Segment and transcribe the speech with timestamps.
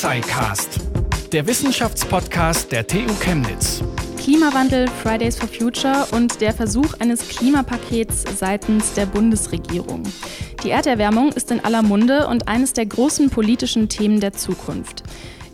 [0.00, 0.80] Tuxicast,
[1.30, 3.84] der Wissenschaftspodcast der TU Chemnitz.
[4.16, 10.04] Klimawandel, Fridays for Future und der Versuch eines Klimapakets seitens der Bundesregierung.
[10.64, 15.02] Die Erderwärmung ist in aller Munde und eines der großen politischen Themen der Zukunft.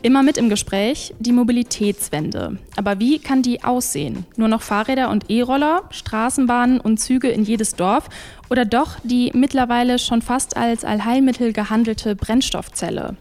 [0.03, 2.59] Immer mit im Gespräch die Mobilitätswende.
[2.77, 4.27] Aber wie kann die aussehen?
[4.37, 8.09] Nur noch Fahrräder und E-Roller, Straßenbahnen und Züge in jedes Dorf
[8.49, 13.17] oder doch die mittlerweile schon fast als Allheilmittel gehandelte Brennstoffzelle?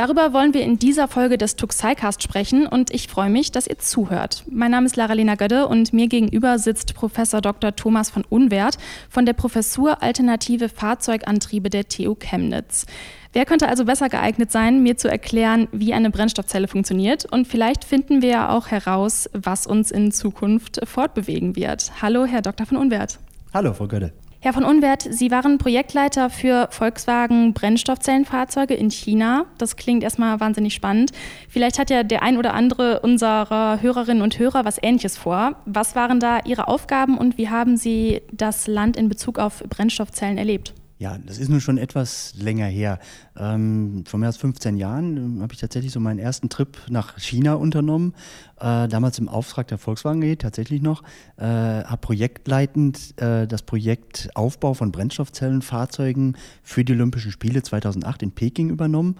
[0.00, 3.76] Darüber wollen wir in dieser Folge des Tuxicast sprechen und ich freue mich, dass ihr
[3.76, 4.44] zuhört.
[4.50, 7.76] Mein Name ist Lara-Lena Gödde und mir gegenüber sitzt Professor Dr.
[7.76, 8.78] Thomas von Unwert
[9.10, 12.86] von der Professur Alternative Fahrzeugantriebe der TU Chemnitz.
[13.34, 17.30] Wer könnte also besser geeignet sein, mir zu erklären, wie eine Brennstoffzelle funktioniert?
[17.30, 21.92] Und vielleicht finden wir ja auch heraus, was uns in Zukunft fortbewegen wird.
[22.00, 22.64] Hallo, Herr Dr.
[22.64, 23.18] von Unwert.
[23.52, 24.14] Hallo, Frau Gödde.
[24.42, 29.44] Herr von Unwert, Sie waren Projektleiter für Volkswagen Brennstoffzellenfahrzeuge in China.
[29.58, 31.12] Das klingt erstmal wahnsinnig spannend.
[31.50, 35.56] Vielleicht hat ja der ein oder andere unserer Hörerinnen und Hörer was Ähnliches vor.
[35.66, 40.38] Was waren da Ihre Aufgaben und wie haben Sie das Land in Bezug auf Brennstoffzellen
[40.38, 40.72] erlebt?
[41.00, 42.98] Ja, das ist nun schon etwas länger her.
[43.34, 47.18] Ähm, vor mehr als 15 Jahren äh, habe ich tatsächlich so meinen ersten Trip nach
[47.18, 48.12] China unternommen.
[48.60, 51.02] Äh, damals im Auftrag der Volkswagen AG, tatsächlich noch.
[51.38, 58.32] Äh, habe projektleitend äh, das Projekt Aufbau von Brennstoffzellenfahrzeugen für die Olympischen Spiele 2008 in
[58.32, 59.16] Peking übernommen.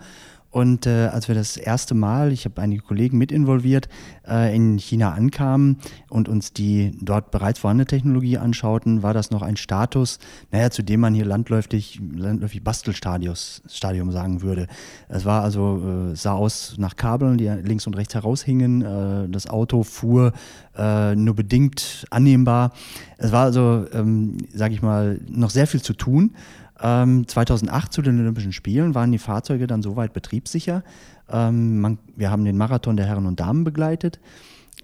[0.50, 3.88] Und äh, als wir das erste Mal, ich habe einige Kollegen mit involviert,
[4.26, 9.42] äh, in China ankamen und uns die dort bereits vorhandene Technologie anschauten, war das noch
[9.42, 10.18] ein Status,
[10.50, 14.66] naja, zu dem man hier landläufig, landläufig Bastelstadium sagen würde.
[15.08, 18.82] Es war also, äh, sah aus nach Kabeln, die links und rechts heraushingen.
[18.82, 20.32] Äh, das Auto fuhr
[20.76, 22.72] äh, nur bedingt annehmbar.
[23.18, 26.32] Es war also, ähm, sage ich mal, noch sehr viel zu tun.
[26.80, 30.82] 2008 ähm, zu den Olympischen Spielen waren die Fahrzeuge dann soweit betriebssicher.
[31.28, 34.18] Ähm, man, wir haben den Marathon der Herren und Damen begleitet.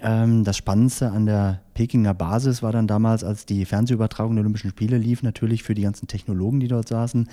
[0.01, 4.71] Ähm, das Spannendste an der Pekinger Basis war dann damals, als die Fernsehübertragung der Olympischen
[4.71, 7.29] Spiele lief, natürlich für die ganzen Technologen, die dort saßen,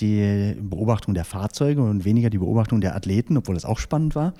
[0.00, 4.34] die Beobachtung der Fahrzeuge und weniger die Beobachtung der Athleten, obwohl das auch spannend war.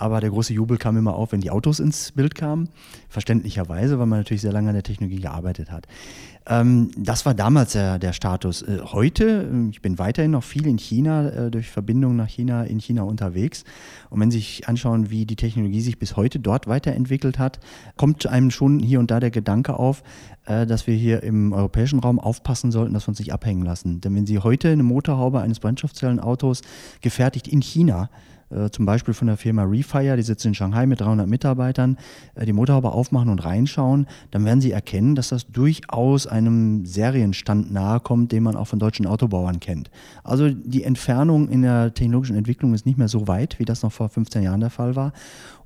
[0.00, 2.70] Aber der große Jubel kam immer auf, wenn die Autos ins Bild kamen.
[3.10, 5.86] Verständlicherweise, weil man natürlich sehr lange an der Technologie gearbeitet hat.
[6.46, 8.62] Ähm, das war damals der, der Status.
[8.62, 12.64] Äh, heute, äh, ich bin weiterhin noch viel in China, äh, durch Verbindungen nach China,
[12.64, 13.64] in China unterwegs.
[14.10, 17.60] Und wenn Sie sich anschauen, wie die Technologie sich bis heute dort weiterentwickelt hat,
[17.96, 20.02] kommt einem schon hier und da der Gedanke auf,
[20.44, 24.00] äh, dass wir hier im europäischen Raum aufpassen sollten, dass wir uns nicht abhängen lassen.
[24.00, 26.62] Denn wenn Sie heute eine Motorhaube eines Brennstoffzellenautos
[27.00, 28.10] gefertigt in China
[28.50, 31.96] äh, zum Beispiel von der Firma Refire, die sitzt in Shanghai mit 300 Mitarbeitern,
[32.34, 37.72] äh, die Motorhaube aufmachen und reinschauen, dann werden sie erkennen, dass das durchaus einem Serienstand
[37.72, 39.90] nahe kommt, den man auch von deutschen Autobauern kennt.
[40.24, 43.92] Also die Entfernung in der technologischen Entwicklung ist nicht mehr so weit, wie das noch
[44.00, 45.12] vor 15 Jahren der Fall war.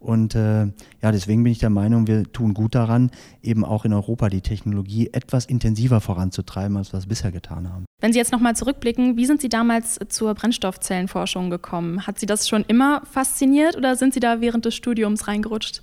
[0.00, 3.12] Und äh, ja, deswegen bin ich der Meinung, wir tun gut daran,
[3.42, 7.84] eben auch in Europa die Technologie etwas intensiver voranzutreiben, als wir es bisher getan haben.
[8.00, 12.08] Wenn Sie jetzt nochmal zurückblicken, wie sind Sie damals zur Brennstoffzellenforschung gekommen?
[12.08, 15.82] Hat Sie das schon immer fasziniert oder sind Sie da während des Studiums reingerutscht?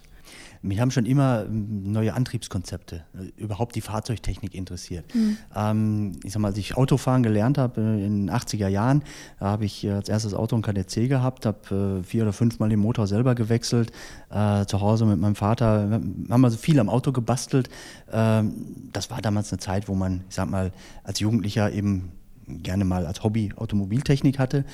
[0.64, 5.06] Mich haben schon immer ähm, neue Antriebskonzepte, äh, überhaupt die Fahrzeugtechnik interessiert.
[5.16, 5.38] Mhm.
[5.56, 9.04] Ähm, ich sag mal, als ich Autofahren gelernt habe äh, in den 80er Jahren,
[9.40, 12.80] da habe ich als erstes Auto ein KDC gehabt, habe äh, vier oder fünfmal den
[12.80, 13.92] Motor selber gewechselt,
[14.30, 17.70] äh, zu Hause mit meinem Vater, haben also viel am Auto gebastelt.
[18.12, 18.54] Ähm,
[18.94, 20.72] das war damals eine Zeit, wo man, ich sag mal,
[21.04, 22.12] als Jugendlicher eben
[22.48, 24.66] gerne mal als Hobby Automobiltechnik hatte.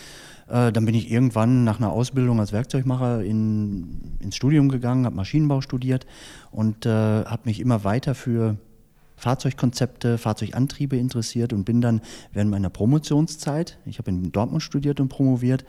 [0.48, 5.16] Äh, dann bin ich irgendwann nach einer Ausbildung als Werkzeugmacher in, ins Studium gegangen, habe
[5.16, 6.06] Maschinenbau studiert
[6.52, 8.58] und äh, habe mich immer weiter für
[9.18, 12.02] Fahrzeugkonzepte, Fahrzeugantriebe interessiert und bin dann
[12.34, 15.66] während meiner Promotionszeit, ich habe in Dortmund studiert und promoviert,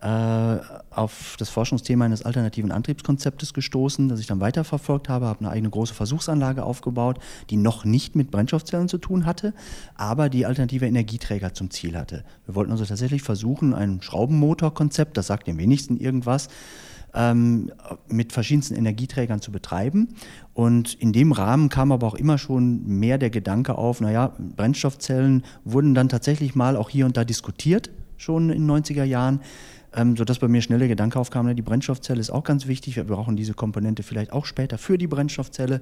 [0.00, 5.70] auf das Forschungsthema eines alternativen Antriebskonzeptes gestoßen, das ich dann weiterverfolgt habe, habe eine eigene
[5.70, 7.18] große Versuchsanlage aufgebaut,
[7.50, 9.54] die noch nicht mit Brennstoffzellen zu tun hatte,
[9.96, 12.24] aber die alternative Energieträger zum Ziel hatte.
[12.46, 16.48] Wir wollten also tatsächlich versuchen, ein Schraubenmotorkonzept, das sagt dem wenigsten irgendwas,
[17.14, 17.72] ähm,
[18.08, 20.14] mit verschiedensten Energieträgern zu betreiben.
[20.54, 25.42] Und in dem Rahmen kam aber auch immer schon mehr der Gedanke auf, naja, Brennstoffzellen
[25.64, 29.40] wurden dann tatsächlich mal auch hier und da diskutiert, schon in den 90er Jahren
[29.94, 32.96] ähm, sodass bei mir schnell der Gedanke aufkam, ne, die Brennstoffzelle ist auch ganz wichtig,
[32.96, 35.80] wir brauchen diese Komponente vielleicht auch später für die Brennstoffzelle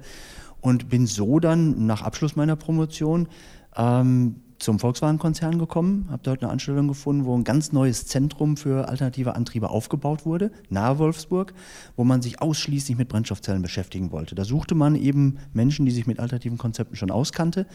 [0.61, 3.27] und bin so dann nach Abschluss meiner Promotion
[3.75, 8.87] ähm, zum Volkswagen-Konzern gekommen, habe dort eine Anstellung gefunden, wo ein ganz neues Zentrum für
[8.87, 11.53] alternative Antriebe aufgebaut wurde, nahe Wolfsburg,
[11.95, 14.35] wo man sich ausschließlich mit Brennstoffzellen beschäftigen wollte.
[14.35, 17.67] Da suchte man eben Menschen, die sich mit alternativen Konzepten schon auskannte.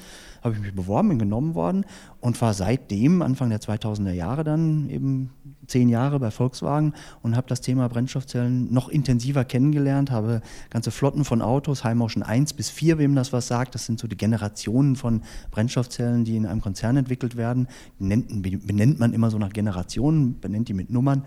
[0.43, 1.84] Habe ich mich beworben, bin genommen worden
[2.20, 5.31] und war seitdem, Anfang der 2000er Jahre dann eben
[5.67, 11.25] zehn Jahre bei Volkswagen und habe das Thema Brennstoffzellen noch intensiver kennengelernt, habe ganze Flotten
[11.25, 14.97] von Autos, Motion 1 bis 4, wem das was sagt, das sind so die Generationen
[14.97, 17.69] von Brennstoffzellen, die in einem Konzern entwickelt werden.
[17.99, 21.25] Die nennt, benennt man immer so nach Generationen, benennt die mit Nummern.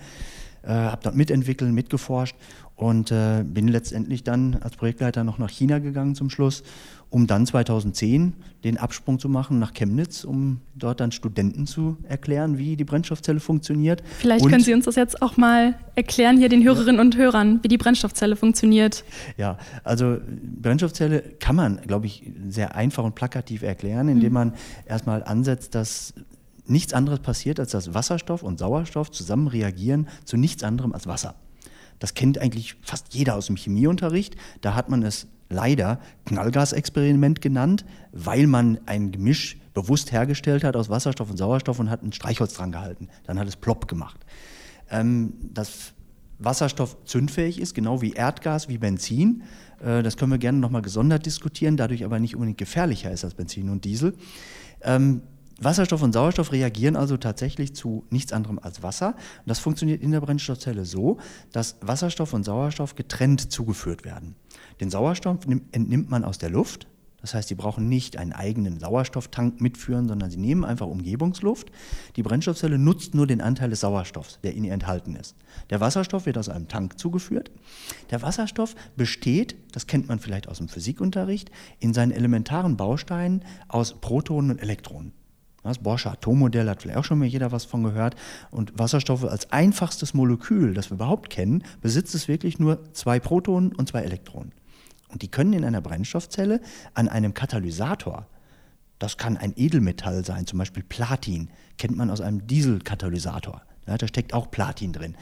[0.65, 2.35] Äh, habe dort mitentwickelt, mitgeforscht
[2.75, 6.63] und äh, bin letztendlich dann als Projektleiter noch nach China gegangen zum Schluss,
[7.09, 12.57] um dann 2010 den Absprung zu machen nach Chemnitz, um dort dann Studenten zu erklären,
[12.57, 14.03] wie die Brennstoffzelle funktioniert.
[14.19, 17.59] Vielleicht und können Sie uns das jetzt auch mal erklären hier den Hörerinnen und Hörern,
[17.63, 19.05] wie die Brennstoffzelle funktioniert.
[19.37, 20.17] Ja, also
[20.61, 24.33] Brennstoffzelle kann man, glaube ich, sehr einfach und plakativ erklären, indem mhm.
[24.33, 24.53] man
[24.85, 26.13] erstmal ansetzt, dass
[26.67, 31.35] nichts anderes passiert, als dass Wasserstoff und Sauerstoff zusammen reagieren zu nichts anderem als Wasser.
[31.99, 34.35] Das kennt eigentlich fast jeder aus dem Chemieunterricht.
[34.61, 40.89] Da hat man es leider Knallgasexperiment genannt, weil man ein Gemisch bewusst hergestellt hat aus
[40.89, 43.09] Wasserstoff und Sauerstoff und hat ein Streichholz dran gehalten.
[43.25, 44.19] Dann hat es plopp gemacht.
[44.89, 45.93] Ähm, dass
[46.39, 49.43] Wasserstoff zündfähig ist, genau wie Erdgas, wie Benzin.
[49.83, 53.35] Äh, das können wir gerne nochmal gesondert diskutieren, dadurch aber nicht unbedingt gefährlicher ist als
[53.35, 54.13] Benzin und Diesel.
[54.81, 55.21] Ähm,
[55.61, 59.09] Wasserstoff und Sauerstoff reagieren also tatsächlich zu nichts anderem als Wasser.
[59.09, 61.17] Und das funktioniert in der Brennstoffzelle so,
[61.53, 64.35] dass Wasserstoff und Sauerstoff getrennt zugeführt werden.
[64.81, 65.39] Den Sauerstoff
[65.71, 66.87] entnimmt man aus der Luft.
[67.21, 71.71] Das heißt, Sie brauchen nicht einen eigenen Sauerstofftank mitführen, sondern Sie nehmen einfach Umgebungsluft.
[72.17, 75.35] Die Brennstoffzelle nutzt nur den Anteil des Sauerstoffs, der in ihr enthalten ist.
[75.71, 77.49] Der Wasserstoff wird aus einem Tank zugeführt.
[78.11, 81.49] Der Wasserstoff besteht, das kennt man vielleicht aus dem Physikunterricht,
[81.79, 85.13] in seinen elementaren Bausteinen aus Protonen und Elektronen.
[85.65, 88.15] Das Borsche Atommodell hat vielleicht auch schon mal jeder was von gehört.
[88.51, 93.73] Und Wasserstoff als einfachstes Molekül, das wir überhaupt kennen, besitzt es wirklich nur zwei Protonen
[93.73, 94.51] und zwei Elektronen.
[95.09, 96.61] Und die können in einer Brennstoffzelle
[96.93, 98.27] an einem Katalysator,
[98.99, 103.61] das kann ein Edelmetall sein, zum Beispiel Platin, kennt man aus einem Dieselkatalysator.
[103.87, 105.15] Ja, da steckt auch Platin drin.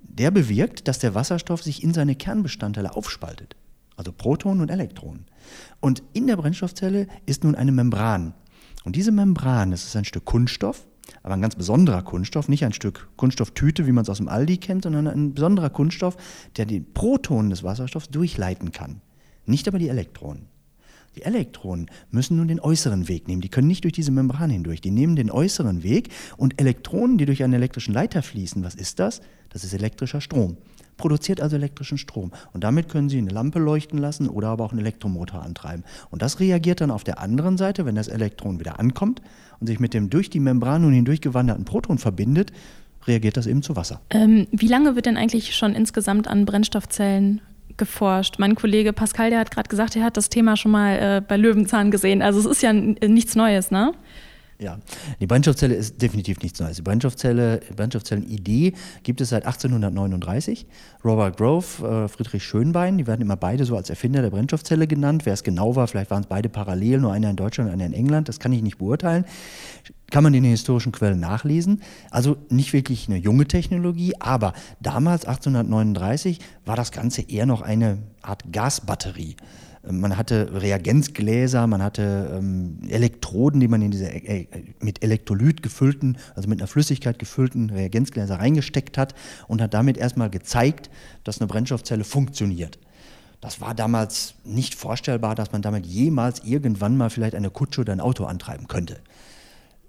[0.00, 3.56] Der bewirkt, dass der Wasserstoff sich in seine Kernbestandteile aufspaltet,
[3.96, 5.24] also Protonen und Elektronen.
[5.80, 8.34] Und in der Brennstoffzelle ist nun eine Membran.
[8.86, 10.86] Und diese Membran, das ist ein Stück Kunststoff,
[11.24, 14.58] aber ein ganz besonderer Kunststoff, nicht ein Stück Kunststofftüte, wie man es aus dem Aldi
[14.58, 16.16] kennt, sondern ein besonderer Kunststoff,
[16.56, 19.00] der die Protonen des Wasserstoffs durchleiten kann.
[19.44, 20.46] Nicht aber die Elektronen.
[21.16, 23.40] Die Elektronen müssen nun den äußeren Weg nehmen.
[23.40, 24.80] Die können nicht durch diese Membran hindurch.
[24.80, 29.00] Die nehmen den äußeren Weg und Elektronen, die durch einen elektrischen Leiter fließen, was ist
[29.00, 29.20] das?
[29.48, 30.58] Das ist elektrischer Strom
[30.96, 32.32] produziert also elektrischen Strom.
[32.52, 35.84] Und damit können Sie eine Lampe leuchten lassen oder aber auch einen Elektromotor antreiben.
[36.10, 39.22] Und das reagiert dann auf der anderen Seite, wenn das Elektron wieder ankommt
[39.60, 42.52] und sich mit dem durch die Membran nun hindurch gewanderten Proton verbindet,
[43.06, 44.00] reagiert das eben zu Wasser.
[44.10, 47.40] Ähm, wie lange wird denn eigentlich schon insgesamt an Brennstoffzellen
[47.76, 48.38] geforscht.
[48.38, 51.36] Mein Kollege Pascal, der hat gerade gesagt, er hat das Thema schon mal äh, bei
[51.36, 52.22] Löwenzahn gesehen.
[52.22, 53.92] Also es ist ja nichts Neues, ne?
[54.58, 54.78] Ja,
[55.20, 56.76] die Brennstoffzelle ist definitiv nichts Neues.
[56.76, 58.72] Die Brennstoffzelle, Brennstoffzellen-Idee
[59.02, 60.66] gibt es seit 1839.
[61.04, 65.26] Robert Grove, äh, Friedrich Schönbein, die werden immer beide so als Erfinder der Brennstoffzelle genannt.
[65.26, 67.84] Wer es genau war, vielleicht waren es beide parallel, nur einer in Deutschland und einer
[67.84, 69.26] in England, das kann ich nicht beurteilen.
[70.10, 71.82] Kann man in den historischen Quellen nachlesen.
[72.10, 77.98] Also nicht wirklich eine junge Technologie, aber damals, 1839, war das Ganze eher noch eine
[78.22, 79.36] Art Gasbatterie.
[79.88, 84.46] Man hatte Reagenzgläser, man hatte ähm, Elektroden, die man in diese äh,
[84.80, 89.14] mit Elektrolyt gefüllten, also mit einer Flüssigkeit gefüllten Reagenzgläser reingesteckt hat
[89.46, 90.90] und hat damit erstmal gezeigt,
[91.22, 92.78] dass eine Brennstoffzelle funktioniert.
[93.40, 97.92] Das war damals nicht vorstellbar, dass man damit jemals irgendwann mal vielleicht eine Kutsche oder
[97.92, 98.98] ein Auto antreiben könnte.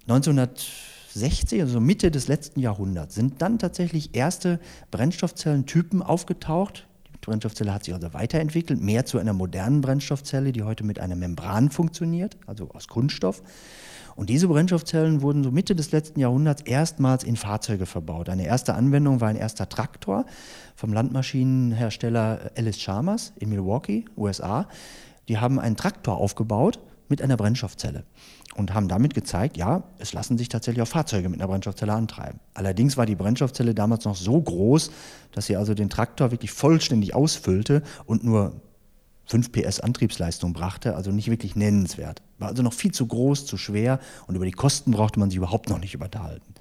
[0.07, 4.59] 1960, also Mitte des letzten Jahrhunderts, sind dann tatsächlich erste
[4.91, 6.87] Brennstoffzellentypen aufgetaucht,
[7.21, 11.69] Brennstoffzelle hat sich also weiterentwickelt, mehr zu einer modernen Brennstoffzelle, die heute mit einer Membran
[11.69, 13.41] funktioniert, also aus Kunststoff.
[14.15, 18.29] Und diese Brennstoffzellen wurden so Mitte des letzten Jahrhunderts erstmals in Fahrzeuge verbaut.
[18.29, 20.25] Eine erste Anwendung war ein erster Traktor
[20.75, 24.67] vom Landmaschinenhersteller Alice Chalmers in Milwaukee, USA.
[25.27, 28.03] Die haben einen Traktor aufgebaut mit einer Brennstoffzelle
[28.55, 32.39] und haben damit gezeigt, ja, es lassen sich tatsächlich auch Fahrzeuge mit einer Brennstoffzelle antreiben.
[32.53, 34.91] Allerdings war die Brennstoffzelle damals noch so groß,
[35.31, 38.61] dass sie also den Traktor wirklich vollständig ausfüllte und nur
[39.25, 42.21] 5 PS Antriebsleistung brachte, also nicht wirklich nennenswert.
[42.39, 45.37] War also noch viel zu groß, zu schwer und über die Kosten brauchte man sich
[45.37, 46.53] überhaupt noch nicht unterhalten.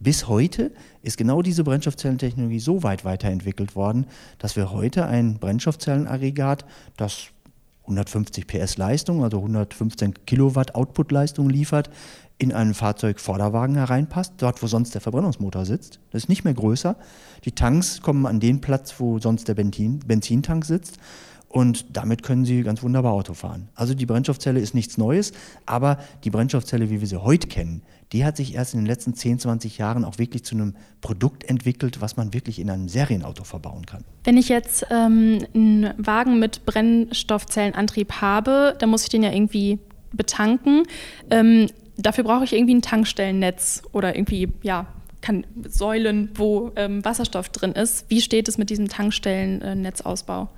[0.00, 0.70] Bis heute
[1.02, 4.06] ist genau diese Brennstoffzellentechnologie so weit weiterentwickelt worden,
[4.38, 6.64] dass wir heute ein Brennstoffzellenaggregat,
[6.96, 7.28] das
[7.88, 11.90] 150 PS Leistung, also 115 Kilowatt Output-Leistung liefert,
[12.38, 15.98] in einen Fahrzeugvorderwagen hereinpasst, dort wo sonst der Verbrennungsmotor sitzt.
[16.12, 16.96] Das ist nicht mehr größer.
[17.44, 20.98] Die Tanks kommen an den Platz, wo sonst der Benzin, Benzintank sitzt.
[21.48, 23.68] Und damit können Sie ganz wunderbar Auto fahren.
[23.74, 25.32] Also die Brennstoffzelle ist nichts Neues,
[25.64, 29.14] aber die Brennstoffzelle, wie wir sie heute kennen, die hat sich erst in den letzten
[29.14, 33.44] 10, 20 Jahren auch wirklich zu einem Produkt entwickelt, was man wirklich in einem Serienauto
[33.44, 34.04] verbauen kann.
[34.24, 39.78] Wenn ich jetzt ähm, einen Wagen mit Brennstoffzellenantrieb habe, dann muss ich den ja irgendwie
[40.12, 40.84] betanken.
[41.30, 44.86] Ähm, dafür brauche ich irgendwie ein Tankstellennetz oder irgendwie, ja,
[45.20, 48.08] kann, Säulen, wo ähm, Wasserstoff drin ist.
[48.08, 50.48] Wie steht es mit diesem Tankstellennetzausbau?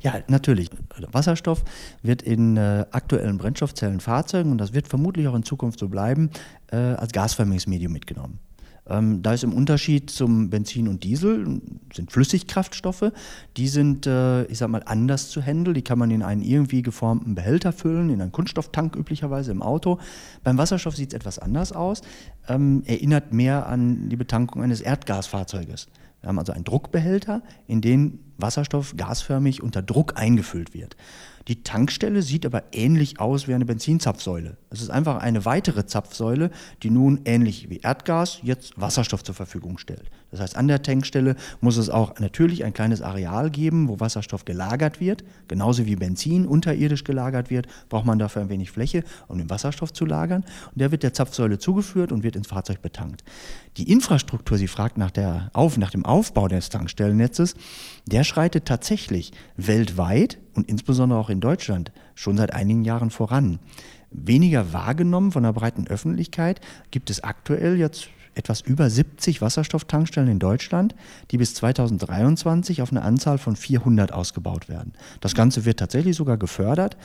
[0.00, 0.70] Ja, natürlich.
[1.12, 1.64] Wasserstoff
[2.02, 6.30] wird in äh, aktuellen Brennstoffzellenfahrzeugen, und das wird vermutlich auch in Zukunft so bleiben,
[6.70, 8.40] äh, als gasförmiges Medium mitgenommen.
[8.88, 11.60] Ähm, da ist im Unterschied zum Benzin und Diesel,
[11.94, 13.12] sind Flüssigkraftstoffe,
[13.56, 15.74] die sind, äh, ich sag mal, anders zu handeln.
[15.74, 19.98] Die kann man in einen irgendwie geformten Behälter füllen, in einen Kunststofftank üblicherweise im Auto.
[20.42, 22.00] Beim Wasserstoff sieht es etwas anders aus,
[22.48, 25.88] ähm, erinnert mehr an die Betankung eines Erdgasfahrzeuges.
[26.28, 30.94] Wir haben also einen Druckbehälter, in den Wasserstoff gasförmig unter Druck eingefüllt wird.
[31.48, 34.58] Die Tankstelle sieht aber ähnlich aus wie eine Benzinzapfsäule.
[34.70, 36.50] Es ist einfach eine weitere Zapfsäule,
[36.82, 40.10] die nun ähnlich wie Erdgas jetzt Wasserstoff zur Verfügung stellt.
[40.30, 44.44] Das heißt, an der Tankstelle muss es auch natürlich ein kleines Areal geben, wo Wasserstoff
[44.44, 45.24] gelagert wird.
[45.48, 49.92] Genauso wie Benzin unterirdisch gelagert wird, braucht man dafür ein wenig Fläche, um den Wasserstoff
[49.92, 50.44] zu lagern.
[50.72, 53.24] Und der wird der Zapfsäule zugeführt und wird ins Fahrzeug betankt.
[53.78, 57.54] Die Infrastruktur, sie fragt nach, der Auf, nach dem Aufbau des Tankstellennetzes,
[58.06, 63.60] der schreitet tatsächlich weltweit und insbesondere auch in Deutschland schon seit einigen Jahren voran.
[64.10, 66.60] Weniger wahrgenommen von der breiten Öffentlichkeit
[66.90, 70.94] gibt es aktuell jetzt etwas über 70 Wasserstofftankstellen in Deutschland,
[71.30, 74.92] die bis 2023 auf eine Anzahl von 400 ausgebaut werden.
[75.20, 76.96] Das Ganze wird tatsächlich sogar gefördert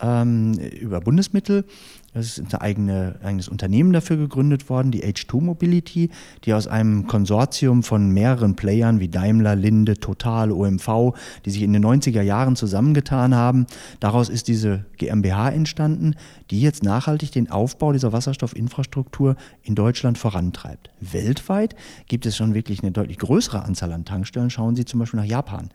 [0.00, 1.64] ähm, über Bundesmittel.
[2.12, 6.10] Es ist ein eigene, eigenes Unternehmen dafür gegründet worden, die H2 Mobility,
[6.44, 11.14] die aus einem Konsortium von mehreren Playern wie Daimler, Linde, Total, OMV,
[11.44, 13.66] die sich in den 90er Jahren zusammengetan haben.
[14.00, 16.16] Daraus ist diese GmbH entstanden,
[16.50, 20.90] die jetzt nachhaltig den Aufbau dieser Wasserstoffinfrastruktur in Deutschland vorantreibt.
[21.00, 21.76] Weltweit
[22.08, 24.50] gibt es schon wirklich eine deutlich größere Anzahl an Tankstellen.
[24.50, 25.70] Schauen Sie zum Beispiel nach Japan.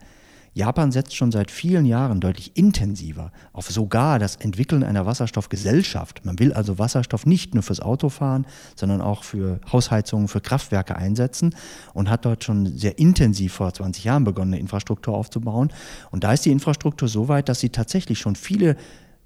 [0.56, 6.24] Japan setzt schon seit vielen Jahren deutlich intensiver auf sogar das Entwickeln einer Wasserstoffgesellschaft.
[6.24, 11.54] Man will also Wasserstoff nicht nur fürs Autofahren, sondern auch für Hausheizungen, für Kraftwerke einsetzen
[11.92, 15.70] und hat dort schon sehr intensiv vor 20 Jahren begonnen, eine Infrastruktur aufzubauen.
[16.10, 18.76] Und da ist die Infrastruktur so weit, dass sie tatsächlich schon viele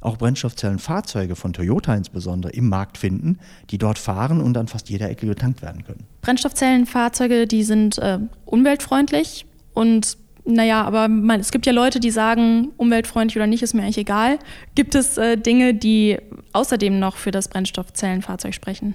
[0.01, 3.39] auch Brennstoffzellenfahrzeuge von Toyota insbesondere im Markt finden,
[3.71, 6.09] die dort fahren und an fast jeder Ecke getankt werden können.
[6.23, 12.73] Brennstoffzellenfahrzeuge, die sind äh, umweltfreundlich und naja, aber man, es gibt ja Leute, die sagen,
[12.77, 14.39] umweltfreundlich oder nicht, ist mir eigentlich egal.
[14.75, 16.19] Gibt es äh, Dinge, die
[16.53, 18.95] außerdem noch für das Brennstoffzellenfahrzeug sprechen?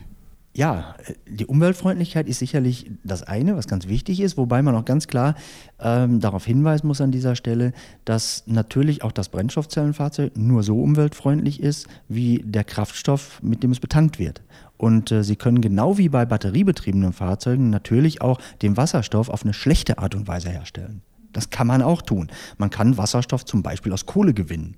[0.58, 0.96] Ja,
[1.28, 5.36] die Umweltfreundlichkeit ist sicherlich das eine, was ganz wichtig ist, wobei man auch ganz klar
[5.82, 7.74] ähm, darauf hinweisen muss an dieser Stelle,
[8.06, 13.82] dass natürlich auch das Brennstoffzellenfahrzeug nur so umweltfreundlich ist, wie der Kraftstoff, mit dem es
[13.82, 14.44] betankt wird.
[14.78, 19.54] Und äh, Sie können genau wie bei batteriebetriebenen Fahrzeugen natürlich auch den Wasserstoff auf eine
[19.54, 21.02] schlechte Art und Weise herstellen.
[21.36, 22.32] Das kann man auch tun.
[22.58, 24.78] Man kann Wasserstoff zum Beispiel aus Kohle gewinnen.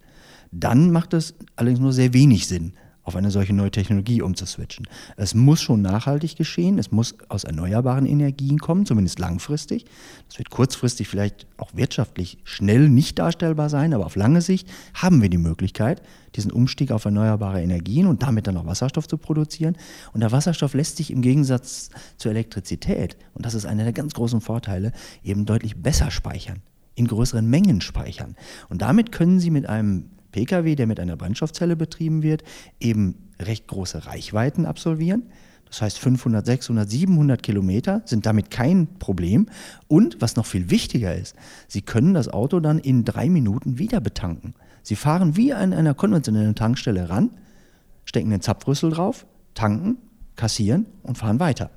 [0.51, 2.73] Dann macht es allerdings nur sehr wenig Sinn,
[3.07, 4.85] auf eine solche neue Technologie umzuswitchen.
[5.15, 9.85] Es muss schon nachhaltig geschehen, es muss aus erneuerbaren Energien kommen, zumindest langfristig.
[10.27, 15.21] Das wird kurzfristig vielleicht auch wirtschaftlich schnell nicht darstellbar sein, aber auf lange Sicht haben
[15.21, 16.01] wir die Möglichkeit,
[16.35, 19.77] diesen Umstieg auf erneuerbare Energien und damit dann auch Wasserstoff zu produzieren.
[20.11, 24.15] Und der Wasserstoff lässt sich im Gegensatz zur Elektrizität, und das ist einer der ganz
[24.15, 24.91] großen Vorteile,
[25.23, 26.61] eben deutlich besser speichern,
[26.95, 28.35] in größeren Mengen speichern.
[28.67, 32.43] Und damit können Sie mit einem Pkw, der mit einer Brennstoffzelle betrieben wird,
[32.79, 35.23] eben recht große Reichweiten absolvieren.
[35.65, 39.47] Das heißt 500, 600, 700 Kilometer sind damit kein Problem.
[39.87, 41.35] Und was noch viel wichtiger ist,
[41.67, 44.53] Sie können das Auto dann in drei Minuten wieder betanken.
[44.83, 47.31] Sie fahren wie an einer konventionellen Tankstelle ran,
[48.05, 49.25] stecken den Zapfrüssel drauf,
[49.55, 49.97] tanken,
[50.35, 51.71] kassieren und fahren weiter.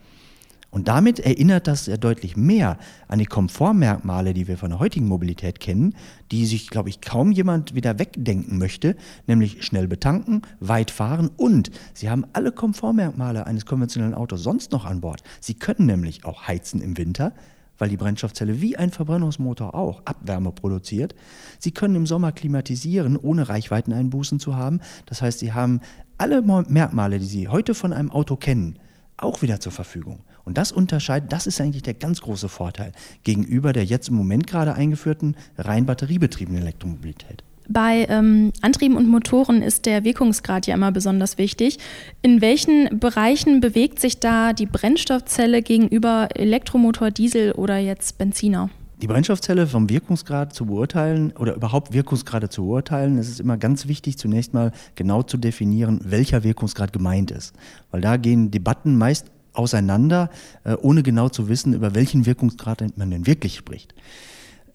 [0.71, 5.09] Und damit erinnert das ja deutlich mehr an die Komfortmerkmale, die wir von der heutigen
[5.09, 5.95] Mobilität kennen,
[6.31, 8.97] die sich, glaube ich, kaum jemand wieder wegdenken möchte,
[9.27, 14.85] nämlich schnell betanken, weit fahren und sie haben alle Komfortmerkmale eines konventionellen Autos sonst noch
[14.85, 15.23] an Bord.
[15.41, 17.33] Sie können nämlich auch heizen im Winter,
[17.79, 21.15] weil die Brennstoffzelle wie ein Verbrennungsmotor auch Abwärme produziert.
[21.59, 24.81] Sie können im Sommer klimatisieren, ohne Reichweiteneinbußen zu haben.
[25.07, 25.81] Das heißt, sie haben
[26.19, 28.79] alle Merkmale, die Sie heute von einem Auto kennen,
[29.17, 30.21] auch wieder zur Verfügung.
[30.51, 32.91] Und das unterscheidet, das ist eigentlich der ganz große Vorteil
[33.23, 37.45] gegenüber der jetzt im Moment gerade eingeführten rein batteriebetriebenen Elektromobilität.
[37.69, 41.79] Bei ähm, Antrieben und Motoren ist der Wirkungsgrad ja immer besonders wichtig.
[42.21, 48.71] In welchen Bereichen bewegt sich da die Brennstoffzelle gegenüber Elektromotor, Diesel oder jetzt Benziner?
[49.01, 53.87] Die Brennstoffzelle vom Wirkungsgrad zu beurteilen oder überhaupt Wirkungsgrade zu beurteilen, ist es immer ganz
[53.87, 57.55] wichtig, zunächst mal genau zu definieren, welcher Wirkungsgrad gemeint ist.
[57.93, 59.31] Weil da gehen Debatten meist
[59.61, 60.31] auseinander,
[60.65, 63.95] äh, ohne genau zu wissen, über welchen Wirkungsgrad man denn wirklich spricht.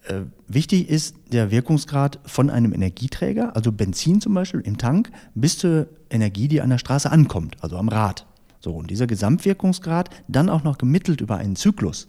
[0.08, 5.58] Äh, wichtig ist der Wirkungsgrad von einem Energieträger, also Benzin zum Beispiel im Tank, bis
[5.58, 8.28] zur Energie, die an der Straße ankommt, also am Rad.
[8.60, 12.08] So, und dieser Gesamtwirkungsgrad dann auch noch gemittelt über einen Zyklus.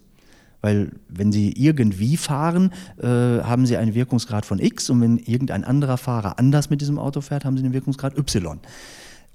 [0.61, 5.63] Weil wenn Sie irgendwie fahren, äh, haben Sie einen Wirkungsgrad von X und wenn irgendein
[5.63, 8.59] anderer Fahrer anders mit diesem Auto fährt, haben Sie einen Wirkungsgrad Y.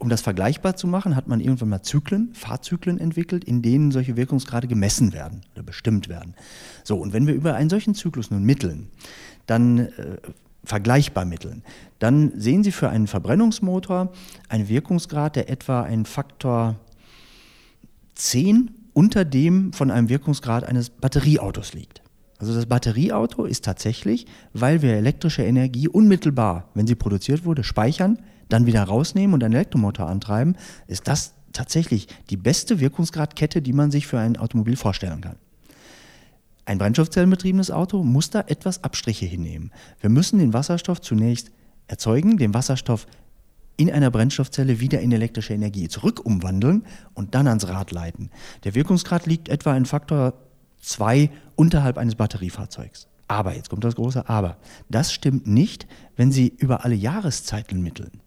[0.03, 4.17] Um das vergleichbar zu machen, hat man irgendwann mal Zyklen, Fahrzyklen entwickelt, in denen solche
[4.17, 6.35] Wirkungsgrade gemessen werden oder bestimmt werden.
[6.83, 8.89] So, und wenn wir über einen solchen Zyklus nun mitteln,
[9.47, 9.91] dann äh,
[10.65, 11.63] vergleichbar mitteln,
[12.01, 14.13] dann sehen Sie für einen Verbrennungsmotor
[14.49, 16.81] einen Wirkungsgrad, der etwa einen Faktor
[18.17, 22.03] 10 unter dem von einem Wirkungsgrad eines Batterieautos liegt.
[22.41, 28.19] Also das Batterieauto ist tatsächlich, weil wir elektrische Energie unmittelbar, wenn sie produziert wurde, speichern,
[28.53, 30.57] dann wieder rausnehmen und einen Elektromotor antreiben,
[30.87, 35.37] ist das tatsächlich die beste Wirkungsgradkette, die man sich für ein Automobil vorstellen kann.
[36.65, 39.73] Ein brennstoffzellenbetriebenes Auto muss da etwas Abstriche hinnehmen.
[40.01, 41.51] Wir müssen den Wasserstoff zunächst
[41.89, 43.07] erzeugen, den Wasserstoff
[43.77, 48.31] in einer Brennstoffzelle wieder in elektrische Energie zurück umwandeln und dann ans Rad leiten.
[48.65, 50.35] Der Wirkungsgrad liegt etwa in Faktor
[50.81, 53.09] 2 unterhalb eines Batteriefahrzeugs.
[53.27, 58.22] Aber, jetzt kommt das große Aber, das stimmt nicht, wenn Sie über alle Jahreszeiten mitteln.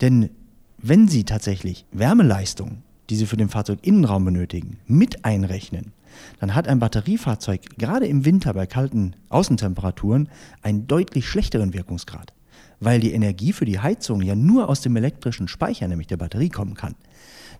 [0.00, 0.30] Denn
[0.78, 5.92] wenn Sie tatsächlich Wärmeleistung, die Sie für den Fahrzeuginnenraum benötigen, mit einrechnen,
[6.40, 10.28] dann hat ein Batteriefahrzeug gerade im Winter bei kalten Außentemperaturen
[10.62, 12.32] einen deutlich schlechteren Wirkungsgrad
[12.80, 16.48] weil die Energie für die Heizung ja nur aus dem elektrischen Speicher, nämlich der Batterie,
[16.48, 16.94] kommen kann.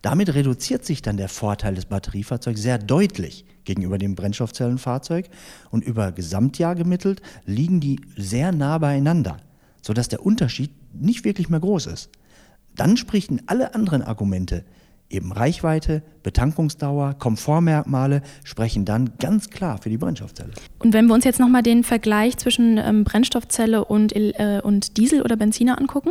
[0.03, 5.29] Damit reduziert sich dann der Vorteil des Batteriefahrzeugs sehr deutlich gegenüber dem Brennstoffzellenfahrzeug
[5.71, 9.39] und über Gesamtjahr gemittelt liegen die sehr nah beieinander,
[9.81, 12.11] sodass der Unterschied nicht wirklich mehr groß ist.
[12.75, 14.65] Dann sprechen alle anderen Argumente
[15.09, 20.50] Eben Reichweite, Betankungsdauer, Komfortmerkmale sprechen dann ganz klar für die Brennstoffzelle.
[20.81, 25.23] Und wenn wir uns jetzt nochmal den Vergleich zwischen ähm, Brennstoffzelle und, äh, und Diesel
[25.23, 26.11] oder Benziner angucken?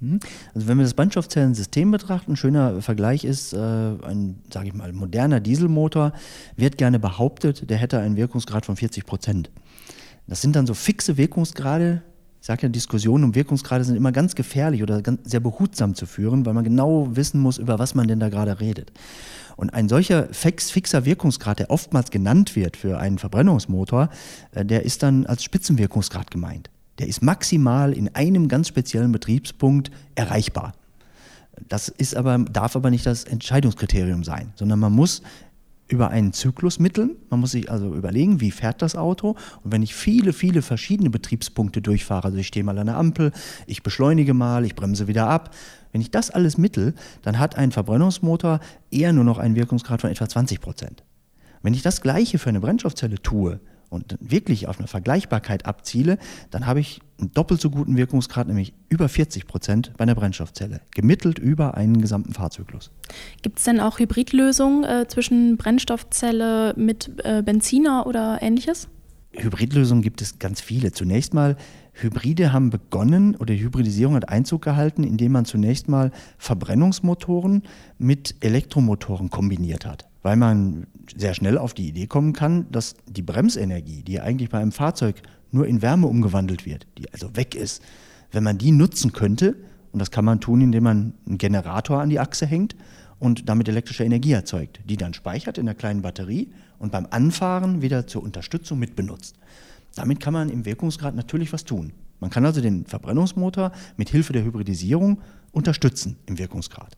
[0.00, 0.20] Hm?
[0.54, 4.92] Also wenn wir das Brennstoffzellensystem betrachten, ein schöner Vergleich ist, äh, ein, sage ich mal,
[4.92, 6.12] moderner Dieselmotor
[6.54, 9.50] wird gerne behauptet, der hätte einen Wirkungsgrad von 40 Prozent.
[10.28, 12.02] Das sind dann so fixe Wirkungsgrade,
[12.48, 16.46] sage ja, Diskussionen um Wirkungsgrade sind immer ganz gefährlich oder ganz, sehr behutsam zu führen,
[16.46, 18.90] weil man genau wissen muss, über was man denn da gerade redet.
[19.56, 24.08] Und ein solcher fix, fixer Wirkungsgrad, der oftmals genannt wird für einen Verbrennungsmotor,
[24.52, 26.70] äh, der ist dann als Spitzenwirkungsgrad gemeint.
[26.98, 30.72] Der ist maximal in einem ganz speziellen Betriebspunkt erreichbar.
[31.68, 35.20] Das ist aber, darf aber nicht das Entscheidungskriterium sein, sondern man muss
[35.88, 37.16] über einen Zyklus mitteln.
[37.30, 39.36] Man muss sich also überlegen, wie fährt das Auto.
[39.64, 43.32] Und wenn ich viele, viele verschiedene Betriebspunkte durchfahre, also ich stehe mal an der Ampel,
[43.66, 45.54] ich beschleunige mal, ich bremse wieder ab,
[45.92, 50.10] wenn ich das alles mittel, dann hat ein Verbrennungsmotor eher nur noch einen Wirkungsgrad von
[50.10, 51.04] etwa 20 Prozent.
[51.62, 56.18] Wenn ich das Gleiche für eine Brennstoffzelle tue und wirklich auf eine Vergleichbarkeit abziele,
[56.50, 60.80] dann habe ich einen doppelt so guten Wirkungsgrad, nämlich über 40 Prozent bei einer Brennstoffzelle,
[60.94, 62.90] gemittelt über einen gesamten Fahrzyklus.
[63.42, 68.88] Gibt es denn auch Hybridlösungen äh, zwischen Brennstoffzelle mit äh, Benziner oder ähnliches?
[69.32, 70.92] Hybridlösungen gibt es ganz viele.
[70.92, 71.56] Zunächst mal,
[71.92, 77.64] Hybride haben begonnen oder die Hybridisierung hat Einzug gehalten, indem man zunächst mal Verbrennungsmotoren
[77.98, 83.22] mit Elektromotoren kombiniert hat weil man sehr schnell auf die Idee kommen kann, dass die
[83.22, 87.82] Bremsenergie, die eigentlich bei einem Fahrzeug nur in Wärme umgewandelt wird, die also weg ist,
[88.32, 89.56] wenn man die nutzen könnte,
[89.92, 92.76] und das kann man tun, indem man einen Generator an die Achse hängt
[93.18, 97.82] und damit elektrische Energie erzeugt, die dann speichert in der kleinen Batterie und beim Anfahren
[97.82, 99.36] wieder zur Unterstützung mitbenutzt.
[99.94, 101.92] Damit kann man im Wirkungsgrad natürlich was tun.
[102.20, 105.20] Man kann also den Verbrennungsmotor mit Hilfe der Hybridisierung
[105.52, 106.96] unterstützen im Wirkungsgrad.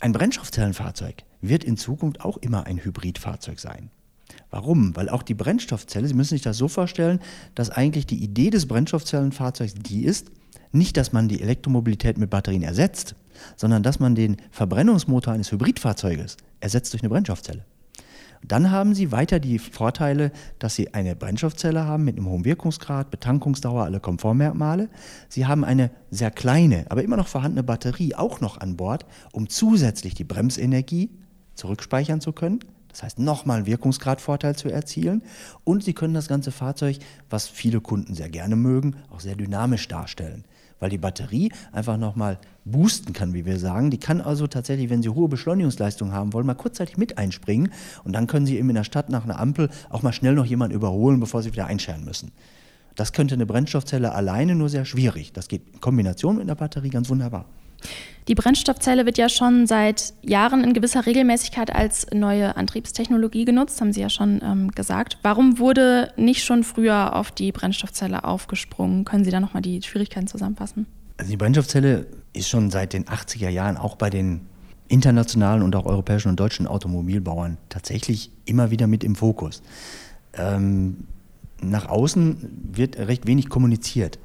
[0.00, 3.90] Ein Brennstoffzellenfahrzeug wird in Zukunft auch immer ein Hybridfahrzeug sein.
[4.50, 4.96] Warum?
[4.96, 7.20] Weil auch die Brennstoffzelle, Sie müssen sich das so vorstellen,
[7.54, 10.30] dass eigentlich die Idee des Brennstoffzellenfahrzeugs die ist,
[10.72, 13.14] nicht, dass man die Elektromobilität mit Batterien ersetzt,
[13.56, 17.64] sondern dass man den Verbrennungsmotor eines Hybridfahrzeuges ersetzt durch eine Brennstoffzelle.
[18.46, 23.10] Dann haben Sie weiter die Vorteile, dass Sie eine Brennstoffzelle haben mit einem hohen Wirkungsgrad,
[23.10, 24.88] Betankungsdauer, alle Komfortmerkmale.
[25.28, 29.48] Sie haben eine sehr kleine, aber immer noch vorhandene Batterie auch noch an Bord, um
[29.48, 31.10] zusätzlich die Bremsenergie
[31.56, 32.60] zurückspeichern zu können.
[32.96, 35.22] Das heißt, nochmal einen Wirkungsgradvorteil zu erzielen.
[35.64, 39.86] Und Sie können das ganze Fahrzeug, was viele Kunden sehr gerne mögen, auch sehr dynamisch
[39.88, 40.44] darstellen.
[40.80, 43.90] Weil die Batterie einfach nochmal boosten kann, wie wir sagen.
[43.90, 47.70] Die kann also tatsächlich, wenn Sie hohe Beschleunigungsleistung haben wollen, mal kurzzeitig mit einspringen.
[48.04, 50.46] Und dann können Sie eben in der Stadt nach einer Ampel auch mal schnell noch
[50.46, 52.32] jemanden überholen, bevor Sie wieder einscheren müssen.
[52.94, 55.34] Das könnte eine Brennstoffzelle alleine nur sehr schwierig.
[55.34, 57.44] Das geht in Kombination mit einer Batterie ganz wunderbar.
[58.28, 63.92] Die Brennstoffzelle wird ja schon seit Jahren in gewisser Regelmäßigkeit als neue Antriebstechnologie genutzt, haben
[63.92, 65.18] Sie ja schon ähm, gesagt.
[65.22, 69.04] Warum wurde nicht schon früher auf die Brennstoffzelle aufgesprungen?
[69.04, 70.86] Können Sie da nochmal die Schwierigkeiten zusammenfassen?
[71.18, 74.40] Also die Brennstoffzelle ist schon seit den 80er Jahren auch bei den
[74.88, 79.62] internationalen und auch europäischen und deutschen Automobilbauern tatsächlich immer wieder mit im Fokus.
[80.34, 81.06] Ähm,
[81.62, 84.18] nach außen wird recht wenig kommuniziert,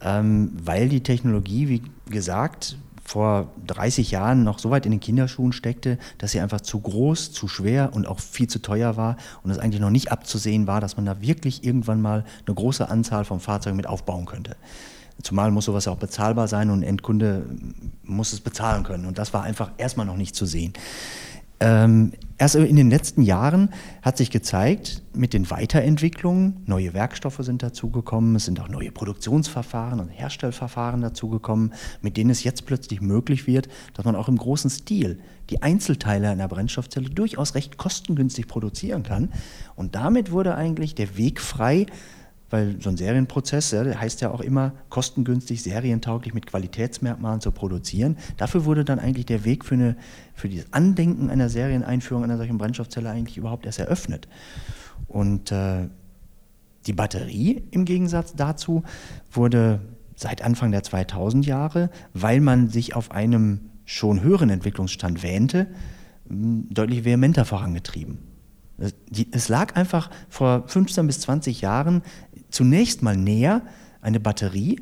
[0.00, 5.52] ähm, weil die Technologie, wie gesagt, vor 30 Jahren noch so weit in den Kinderschuhen
[5.52, 9.50] steckte, dass sie einfach zu groß, zu schwer und auch viel zu teuer war und
[9.50, 13.24] es eigentlich noch nicht abzusehen war, dass man da wirklich irgendwann mal eine große Anzahl
[13.24, 14.56] von Fahrzeugen mit aufbauen könnte.
[15.22, 17.44] Zumal muss sowas auch bezahlbar sein und ein Endkunde
[18.02, 19.06] muss es bezahlen können.
[19.06, 20.72] Und das war einfach erstmal noch nicht zu sehen.
[21.62, 23.68] Ähm, erst in den letzten Jahren
[24.02, 30.00] hat sich gezeigt, mit den Weiterentwicklungen, neue Werkstoffe sind dazugekommen, es sind auch neue Produktionsverfahren
[30.00, 34.70] und Herstellverfahren dazugekommen, mit denen es jetzt plötzlich möglich wird, dass man auch im großen
[34.70, 35.20] Stil
[35.50, 39.28] die Einzelteile einer Brennstoffzelle durchaus recht kostengünstig produzieren kann.
[39.76, 41.86] Und damit wurde eigentlich der Weg frei,
[42.52, 48.18] weil so ein Serienprozess, der heißt ja auch immer kostengünstig, serientauglich mit Qualitätsmerkmalen zu produzieren.
[48.36, 49.96] Dafür wurde dann eigentlich der Weg für, eine,
[50.34, 54.28] für dieses Andenken einer Serieneinführung einer solchen Brennstoffzelle eigentlich überhaupt erst eröffnet.
[55.08, 55.88] Und äh,
[56.86, 58.82] die Batterie im Gegensatz dazu
[59.30, 59.80] wurde
[60.14, 65.68] seit Anfang der 2000 Jahre, weil man sich auf einem schon höheren Entwicklungsstand wähnte,
[66.28, 68.18] deutlich vehementer vorangetrieben.
[69.32, 72.02] Es lag einfach vor 15 bis 20 Jahren
[72.52, 73.62] zunächst mal näher,
[74.00, 74.80] eine Batterie,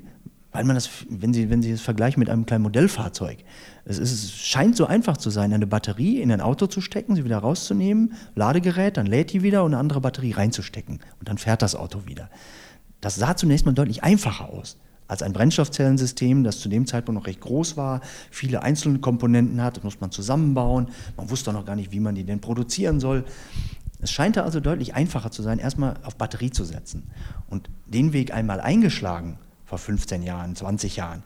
[0.53, 3.39] weil man das, wenn Sie, wenn Sie es vergleichen mit einem kleinen Modellfahrzeug,
[3.85, 7.15] es, ist, es scheint so einfach zu sein, eine Batterie in ein Auto zu stecken,
[7.15, 11.39] sie wieder rauszunehmen, Ladegerät, dann lädt die wieder und eine andere Batterie reinzustecken und dann
[11.39, 12.31] fährt das Auto wieder.
[13.01, 14.77] Das sah zunächst mal deutlich einfacher aus
[15.11, 19.77] als ein Brennstoffzellensystem, das zu dem Zeitpunkt noch recht groß war, viele einzelne Komponenten hat,
[19.77, 23.25] das muss man zusammenbauen, man wusste noch gar nicht, wie man die denn produzieren soll.
[24.01, 27.11] Es scheint da also deutlich einfacher zu sein, erstmal auf Batterie zu setzen.
[27.49, 31.23] Und den Weg einmal eingeschlagen, vor 15 Jahren, 20 Jahren,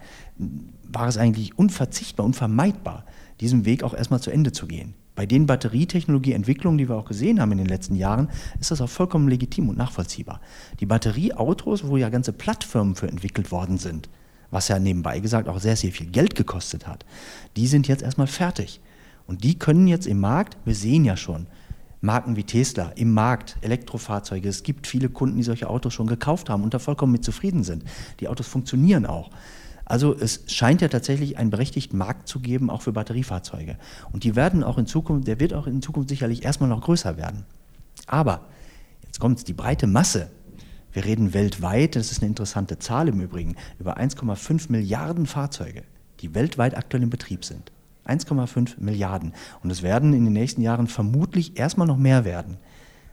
[0.83, 3.05] war es eigentlich unverzichtbar, unvermeidbar,
[3.41, 4.95] diesen Weg auch erstmal zu Ende zu gehen.
[5.15, 8.29] Bei den Batterietechnologieentwicklungen, die wir auch gesehen haben in den letzten Jahren,
[8.61, 10.41] ist das auch vollkommen legitim und nachvollziehbar.
[10.81, 14.09] Die Batterieautos, wo ja ganze Plattformen für entwickelt worden sind,
[14.51, 17.07] was ja nebenbei gesagt auch sehr, sehr viel Geld gekostet hat,
[17.57, 18.81] die sind jetzt erstmal fertig.
[19.27, 21.47] Und die können jetzt im Markt, wir sehen ja schon,
[22.05, 24.49] Marken wie Tesla im Markt, Elektrofahrzeuge.
[24.49, 27.64] Es gibt viele Kunden, die solche Autos schon gekauft haben und da vollkommen mit zufrieden
[27.64, 27.85] sind.
[28.21, 29.31] Die Autos funktionieren auch.
[29.87, 33.77] Also es scheint ja tatsächlich einen berechtigten Markt zu geben, auch für Batteriefahrzeuge.
[34.12, 37.17] Und die werden auch in Zukunft, der wird auch in Zukunft sicherlich erstmal noch größer
[37.17, 37.45] werden.
[38.07, 38.47] Aber,
[39.05, 40.31] jetzt kommt die breite Masse.
[40.93, 45.83] Wir reden weltweit, das ist eine interessante Zahl im Übrigen, über 1,5 Milliarden Fahrzeuge,
[46.21, 47.73] die weltweit aktuell in Betrieb sind.
[48.07, 49.33] 1,5 Milliarden.
[49.62, 52.59] Und es werden in den nächsten Jahren vermutlich erstmal noch mehr werden.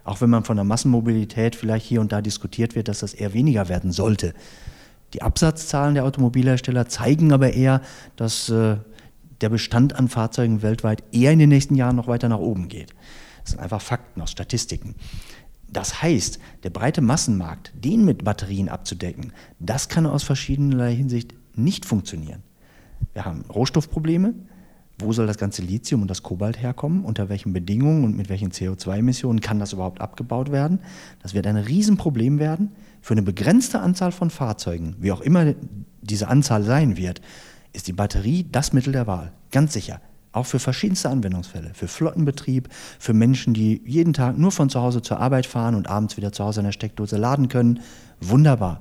[0.04, 3.34] Auch wenn man von der Massenmobilität vielleicht hier und da diskutiert wird, dass das eher
[3.34, 4.34] weniger werden sollte.
[5.14, 7.82] Die Absatzzahlen der Automobilhersteller zeigen aber eher,
[8.16, 8.78] dass äh,
[9.42, 12.94] der Bestand an Fahrzeugen weltweit eher in den nächsten Jahren noch weiter nach oben geht.
[13.44, 14.96] Das sind einfach Fakten aus Statistiken.
[15.68, 21.86] Das heißt, der breite Massenmarkt, den mit Batterien abzudecken, das kann aus verschiedenerlei Hinsicht nicht
[21.86, 22.44] funktionieren.
[23.14, 24.34] Wir haben Rohstoffprobleme,
[25.02, 28.52] wo soll das ganze Lithium und das Kobalt herkommen, unter welchen Bedingungen und mit welchen
[28.52, 30.80] CO2-Emissionen kann das überhaupt abgebaut werden.
[31.22, 32.72] Das wird ein Riesenproblem werden.
[33.02, 35.54] Für eine begrenzte Anzahl von Fahrzeugen, wie auch immer
[36.02, 37.22] diese Anzahl sein wird,
[37.74, 39.32] ist die Batterie das Mittel der Wahl.
[39.52, 40.02] Ganz sicher.
[40.34, 41.72] Auch für verschiedenste Anwendungsfälle.
[41.74, 45.90] Für Flottenbetrieb, für Menschen, die jeden Tag nur von zu Hause zur Arbeit fahren und
[45.90, 47.82] abends wieder zu Hause in der Steckdose laden können.
[48.22, 48.80] Wunderbar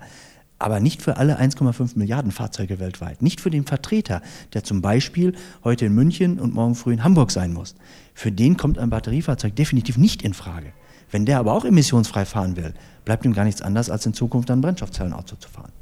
[0.60, 3.22] aber nicht für alle 1,5 Milliarden Fahrzeuge weltweit.
[3.22, 5.32] Nicht für den Vertreter, der zum Beispiel
[5.64, 7.74] heute in München und morgen früh in Hamburg sein muss.
[8.14, 10.72] Für den kommt ein Batteriefahrzeug definitiv nicht in Frage.
[11.10, 14.50] Wenn der aber auch emissionsfrei fahren will, bleibt ihm gar nichts anderes, als in Zukunft
[14.50, 15.72] ein Brennstoffzellenauto zu fahren.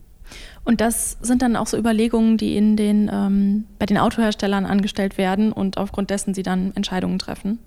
[0.64, 5.18] Und das sind dann auch so Überlegungen, die in den, ähm, bei den Autoherstellern angestellt
[5.18, 7.58] werden und aufgrund dessen sie dann Entscheidungen treffen?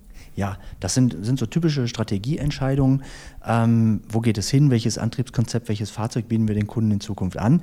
[0.41, 3.03] Ja, das sind, sind so typische Strategieentscheidungen.
[3.45, 4.71] Ähm, wo geht es hin?
[4.71, 7.61] Welches Antriebskonzept, welches Fahrzeug bieten wir den Kunden in Zukunft an?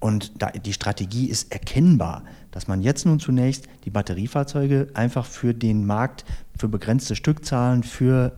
[0.00, 5.54] Und da, die Strategie ist erkennbar, dass man jetzt nun zunächst die Batteriefahrzeuge einfach für
[5.54, 6.24] den Markt,
[6.58, 8.32] für begrenzte Stückzahlen, für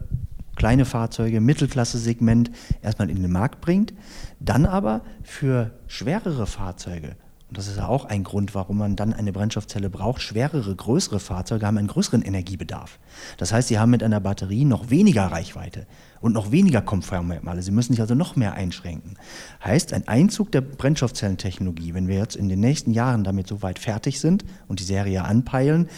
[0.54, 2.50] kleine Fahrzeuge, Mittelklasse-Segment
[2.82, 3.94] erstmal in den Markt bringt,
[4.38, 7.16] dann aber für schwerere Fahrzeuge
[7.48, 10.20] und das ist ja auch ein Grund, warum man dann eine Brennstoffzelle braucht.
[10.20, 12.98] Schwerere, größere Fahrzeuge haben einen größeren Energiebedarf.
[13.38, 15.86] Das heißt, sie haben mit einer Batterie noch weniger Reichweite
[16.20, 17.62] und noch weniger Komfortmerkmale.
[17.62, 19.16] Sie müssen sich also noch mehr einschränken.
[19.64, 23.78] Heißt, ein Einzug der Brennstoffzellentechnologie, wenn wir jetzt in den nächsten Jahren damit so weit
[23.78, 25.88] fertig sind und die Serie anpeilen,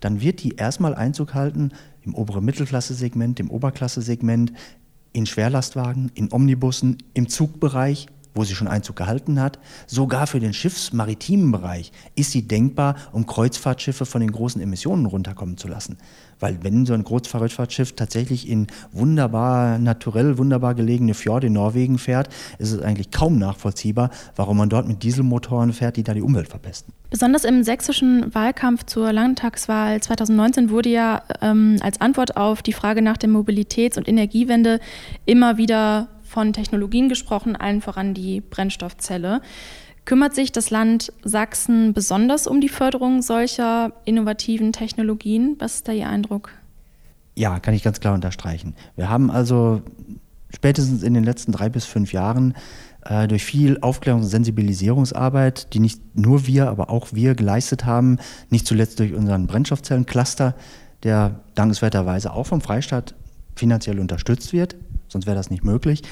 [0.00, 1.70] dann wird die erstmal Einzug halten
[2.02, 4.52] im oberen Mittelklasse-Segment, im Oberklasse-Segment,
[5.14, 8.08] in Schwerlastwagen, in Omnibussen, im Zugbereich,
[8.38, 9.58] wo sie schon Einzug gehalten hat.
[9.86, 15.56] Sogar für den schiffsmaritimen Bereich ist sie denkbar, um Kreuzfahrtschiffe von den großen Emissionen runterkommen
[15.56, 15.98] zu lassen.
[16.40, 22.28] Weil wenn so ein Kreuzfahrtschiff tatsächlich in wunderbar, naturell wunderbar gelegene Fjorde in Norwegen fährt,
[22.58, 26.48] ist es eigentlich kaum nachvollziehbar, warum man dort mit Dieselmotoren fährt, die da die Umwelt
[26.48, 26.94] verpesten.
[27.10, 33.02] Besonders im sächsischen Wahlkampf zur Landtagswahl 2019 wurde ja ähm, als Antwort auf die Frage
[33.02, 34.78] nach der Mobilitäts- und Energiewende
[35.24, 39.40] immer wieder von Technologien gesprochen, allen voran die Brennstoffzelle.
[40.04, 45.56] Kümmert sich das Land Sachsen besonders um die Förderung solcher innovativen Technologien?
[45.58, 46.50] Was ist da Ihr Eindruck?
[47.34, 48.74] Ja, kann ich ganz klar unterstreichen.
[48.96, 49.82] Wir haben also
[50.54, 52.54] spätestens in den letzten drei bis fünf Jahren
[53.04, 58.18] äh, durch viel Aufklärungs- und Sensibilisierungsarbeit, die nicht nur wir, aber auch wir geleistet haben,
[58.50, 60.54] nicht zuletzt durch unseren Brennstoffzellencluster,
[61.02, 63.14] der dankenswerterweise auch vom Freistaat
[63.54, 64.76] finanziell unterstützt wird,
[65.08, 66.02] sonst wäre das nicht möglich,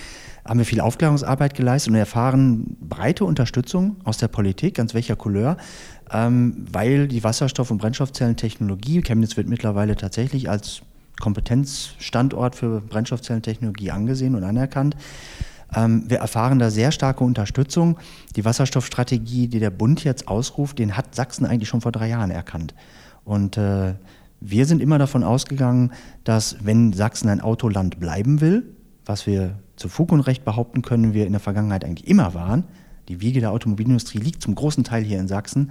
[0.45, 5.57] haben wir viel Aufklärungsarbeit geleistet und erfahren breite Unterstützung aus der Politik, ganz welcher Couleur,
[6.11, 10.83] ähm, weil die Wasserstoff- und Brennstoffzellentechnologie, Chemnitz wird mittlerweile tatsächlich als
[11.21, 14.97] Kompetenzstandort für Brennstoffzellentechnologie angesehen und anerkannt.
[15.75, 17.99] Ähm, wir erfahren da sehr starke Unterstützung.
[18.37, 22.31] Die Wasserstoffstrategie, die der Bund jetzt ausruft, den hat Sachsen eigentlich schon vor drei Jahren
[22.31, 22.75] erkannt.
[23.25, 23.95] Und äh,
[24.41, 25.93] wir sind immer davon ausgegangen,
[26.25, 28.76] dass wenn Sachsen ein Autoland bleiben will,
[29.07, 32.65] was wir zu Fug und Recht behaupten können, wir in der Vergangenheit eigentlich immer waren,
[33.09, 35.71] die Wiege der Automobilindustrie liegt zum großen Teil hier in Sachsen,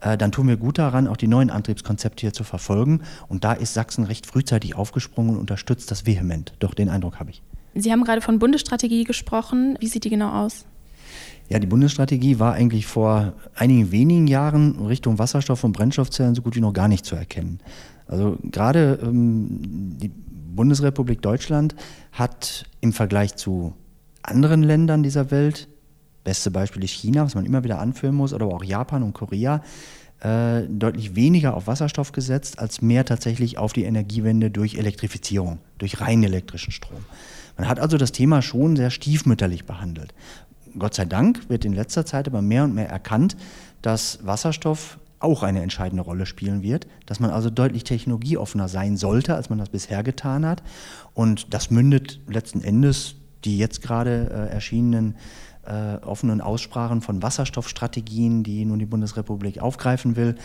[0.00, 3.00] äh, dann tun wir gut daran, auch die neuen Antriebskonzepte hier zu verfolgen.
[3.28, 6.52] Und da ist Sachsen recht frühzeitig aufgesprungen und unterstützt das vehement.
[6.58, 7.42] Doch den Eindruck habe ich.
[7.74, 9.76] Sie haben gerade von Bundesstrategie gesprochen.
[9.80, 10.66] Wie sieht die genau aus?
[11.48, 16.56] Ja, die Bundesstrategie war eigentlich vor einigen wenigen Jahren Richtung Wasserstoff und Brennstoffzellen so gut
[16.56, 17.60] wie noch gar nicht zu erkennen.
[18.08, 20.10] Also gerade ähm, die
[20.56, 21.76] Bundesrepublik Deutschland
[22.12, 23.74] hat im Vergleich zu
[24.22, 25.68] anderen Ländern dieser Welt,
[26.24, 29.62] beste Beispiel ist China, was man immer wieder anführen muss, oder auch Japan und Korea,
[30.20, 36.00] äh, deutlich weniger auf Wasserstoff gesetzt, als mehr tatsächlich auf die Energiewende durch Elektrifizierung, durch
[36.00, 37.04] rein elektrischen Strom.
[37.56, 40.14] Man hat also das Thema schon sehr stiefmütterlich behandelt.
[40.78, 43.36] Gott sei Dank wird in letzter Zeit aber mehr und mehr erkannt,
[43.82, 49.34] dass Wasserstoff auch eine entscheidende Rolle spielen wird, dass man also deutlich technologieoffener sein sollte,
[49.34, 50.62] als man das bisher getan hat.
[51.14, 55.16] Und das mündet letzten Endes die jetzt gerade äh, erschienenen
[55.66, 60.36] äh, offenen Aussprachen von Wasserstoffstrategien, die nun die Bundesrepublik aufgreifen will.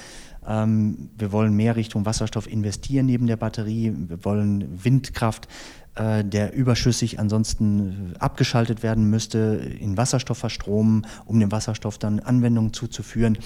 [0.47, 3.93] Ähm, wir wollen mehr Richtung Wasserstoff investieren neben der Batterie.
[3.95, 5.47] Wir wollen Windkraft
[5.95, 9.37] äh, der überschüssig ansonsten abgeschaltet werden müsste,
[9.79, 13.37] in Wasserstoff verstromen, um dem Wasserstoff dann Anwendungen zuzuführen.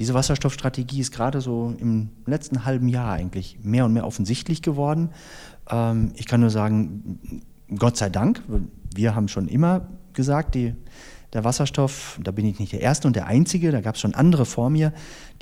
[0.00, 5.10] Diese Wasserstoffstrategie ist gerade so im letzten halben Jahr eigentlich mehr und mehr offensichtlich geworden.
[5.70, 7.42] Ähm, ich kann nur sagen,
[7.78, 8.42] Gott sei Dank,
[8.92, 10.74] wir haben schon immer gesagt, die
[11.34, 14.14] der Wasserstoff, da bin ich nicht der Erste und der Einzige, da gab es schon
[14.14, 14.92] andere vor mir,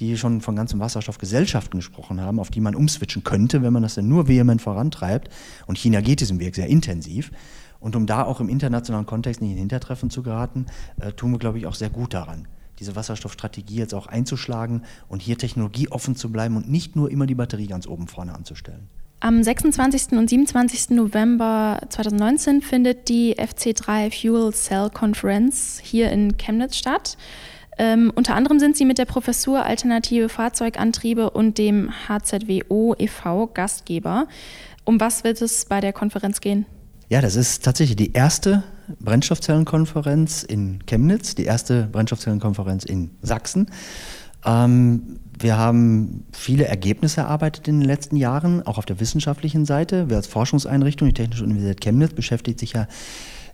[0.00, 3.94] die schon von ganzen Wasserstoffgesellschaften gesprochen haben, auf die man umswitchen könnte, wenn man das
[3.94, 5.28] dann nur vehement vorantreibt.
[5.66, 7.31] Und China geht diesem Weg sehr intensiv.
[7.78, 10.66] Und um da auch im internationalen Kontext nicht in Hintertreffen zu geraten,
[10.98, 15.20] äh, tun wir, glaube ich, auch sehr gut daran, diese Wasserstoffstrategie jetzt auch einzuschlagen und
[15.20, 18.88] hier technologieoffen zu bleiben und nicht nur immer die Batterie ganz oben vorne anzustellen.
[19.22, 20.18] Am 26.
[20.18, 20.90] und 27.
[20.90, 27.16] November 2019 findet die FC3 Fuel Cell Conference hier in Chemnitz statt.
[27.78, 33.46] Ähm, unter anderem sind sie mit der Professur Alternative Fahrzeugantriebe und dem HZWO e.V.
[33.46, 34.26] Gastgeber.
[34.82, 36.66] Um was wird es bei der Konferenz gehen?
[37.08, 38.64] Ja, das ist tatsächlich die erste
[38.98, 43.70] Brennstoffzellenkonferenz in Chemnitz, die erste Brennstoffzellenkonferenz in Sachsen.
[44.44, 50.08] Ähm, wir haben viele Ergebnisse erarbeitet in den letzten Jahren, auch auf der wissenschaftlichen Seite.
[50.08, 52.86] Wir als Forschungseinrichtung, die Technische Universität Chemnitz, beschäftigt sich ja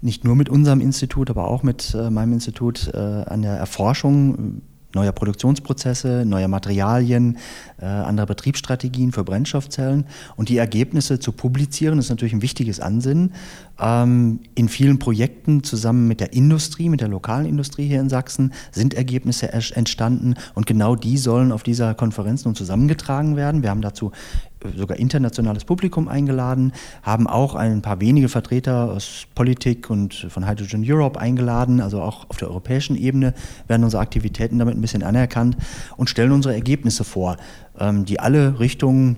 [0.00, 4.62] nicht nur mit unserem Institut, aber auch mit äh, meinem Institut äh, an der Erforschung
[4.94, 7.36] neuer Produktionsprozesse, neuer Materialien,
[7.80, 10.06] äh, anderer Betriebsstrategien für Brennstoffzellen.
[10.36, 13.34] Und die Ergebnisse zu publizieren, ist natürlich ein wichtiges Ansinnen.
[13.78, 18.52] Ähm, in vielen Projekten zusammen mit der Industrie, mit der lokalen Industrie hier in Sachsen,
[18.72, 23.62] sind Ergebnisse entstanden und genau die sollen auf dieser Konferenz nun zusammengetragen werden.
[23.62, 24.12] Wir haben dazu
[24.76, 30.84] sogar internationales Publikum eingeladen, haben auch ein paar wenige Vertreter aus Politik und von Hydrogen
[30.86, 33.34] Europe eingeladen, also auch auf der europäischen Ebene
[33.66, 35.56] werden unsere Aktivitäten damit ein bisschen anerkannt
[35.96, 37.36] und stellen unsere Ergebnisse vor,
[37.78, 39.16] ähm, die alle Richtung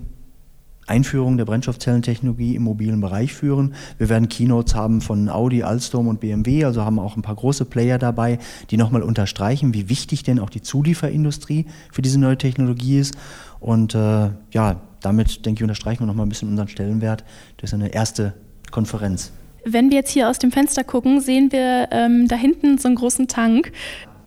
[0.87, 3.75] Einführung der Brennstoffzellentechnologie im mobilen Bereich führen.
[3.97, 7.65] Wir werden Keynotes haben von Audi, Alstom und BMW, also haben auch ein paar große
[7.65, 8.39] Player dabei,
[8.69, 13.15] die nochmal unterstreichen, wie wichtig denn auch die Zulieferindustrie für diese neue Technologie ist.
[13.59, 17.23] Und äh, ja, damit, denke ich, unterstreichen wir nochmal ein bisschen unseren Stellenwert
[17.57, 18.33] durch eine erste
[18.71, 19.31] Konferenz.
[19.63, 22.97] Wenn wir jetzt hier aus dem Fenster gucken, sehen wir ähm, da hinten so einen
[22.97, 23.71] großen Tank.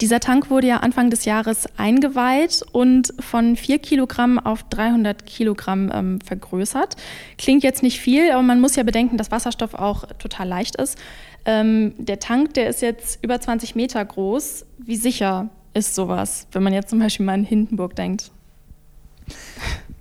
[0.00, 5.90] Dieser Tank wurde ja Anfang des Jahres eingeweiht und von 4 Kilogramm auf 300 Kilogramm
[5.92, 6.96] ähm, vergrößert.
[7.38, 10.98] Klingt jetzt nicht viel, aber man muss ja bedenken, dass Wasserstoff auch total leicht ist.
[11.44, 14.66] Ähm, der Tank, der ist jetzt über 20 Meter groß.
[14.78, 18.30] Wie sicher ist sowas, wenn man jetzt zum Beispiel mal an Hindenburg denkt?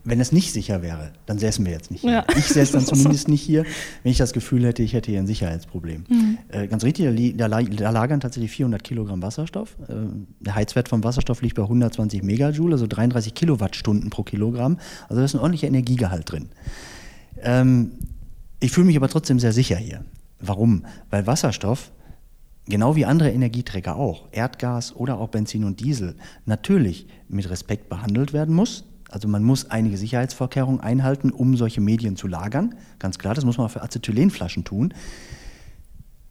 [0.05, 2.11] Wenn es nicht sicher wäre, dann säßen wir jetzt nicht hier.
[2.11, 2.25] Ja.
[2.35, 3.63] Ich säße dann zumindest nicht hier,
[4.03, 6.03] wenn ich das Gefühl hätte, ich hätte hier ein Sicherheitsproblem.
[6.09, 6.37] Mhm.
[6.49, 9.77] Äh, ganz richtig, da, da, lagern tatsächlich 400 Kilogramm Wasserstoff.
[9.87, 9.93] Äh,
[10.41, 14.77] der Heizwert vom Wasserstoff liegt bei 120 Megajoule, also 33 Kilowattstunden pro Kilogramm.
[15.03, 16.49] Also da ist ein ordentlicher Energiegehalt drin.
[17.41, 17.91] Ähm,
[18.59, 20.03] ich fühle mich aber trotzdem sehr sicher hier.
[20.39, 20.85] Warum?
[21.09, 21.91] Weil Wasserstoff
[22.65, 28.33] genau wie andere Energieträger auch, Erdgas oder auch Benzin und Diesel, natürlich mit Respekt behandelt
[28.33, 28.85] werden muss.
[29.13, 32.73] Also man muss einige Sicherheitsvorkehrungen einhalten, um solche Medien zu lagern.
[32.97, 34.91] Ganz klar, das muss man auch für Acetylenflaschen tun.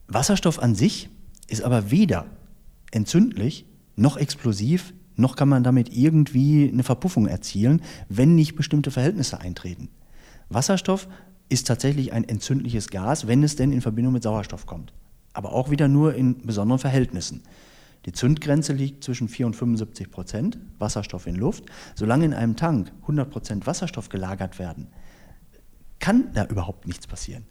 [0.09, 1.09] Wasserstoff an sich
[1.47, 2.27] ist aber weder
[2.91, 9.41] entzündlich noch explosiv, noch kann man damit irgendwie eine Verpuffung erzielen, wenn nicht bestimmte Verhältnisse
[9.41, 9.89] eintreten.
[10.49, 11.07] Wasserstoff
[11.49, 14.93] ist tatsächlich ein entzündliches Gas, wenn es denn in Verbindung mit Sauerstoff kommt.
[15.35, 17.43] Aber auch wieder nur in besonderen Verhältnissen.
[18.05, 21.65] Die Zündgrenze liegt zwischen 4 und 75 Prozent Wasserstoff in Luft.
[21.95, 24.89] Solange in einem Tank 100 Prozent Wasserstoff gelagert werden,
[26.01, 27.45] kann da überhaupt nichts passieren.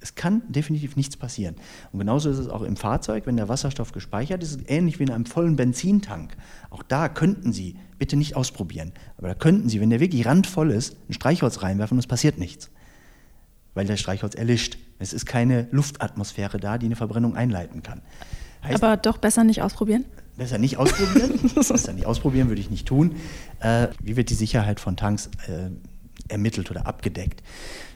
[0.00, 1.54] Es kann definitiv nichts passieren.
[1.92, 5.04] Und genauso ist es auch im Fahrzeug, wenn der Wasserstoff gespeichert ist, ist ähnlich wie
[5.04, 6.36] in einem vollen Benzintank.
[6.70, 10.72] Auch da könnten Sie, bitte nicht ausprobieren, aber da könnten Sie, wenn der wirklich randvoll
[10.72, 12.70] ist, ein Streichholz reinwerfen und es passiert nichts.
[13.74, 14.76] Weil der Streichholz erlischt.
[14.98, 18.02] Es ist keine Luftatmosphäre da, die eine Verbrennung einleiten kann.
[18.62, 20.04] Heißt, Aber doch besser nicht ausprobieren?
[20.36, 21.38] Besser nicht ausprobieren.
[21.54, 23.16] besser nicht ausprobieren würde ich nicht tun.
[23.60, 25.70] Äh, wie wird die Sicherheit von Tanks äh,
[26.28, 27.42] ermittelt oder abgedeckt?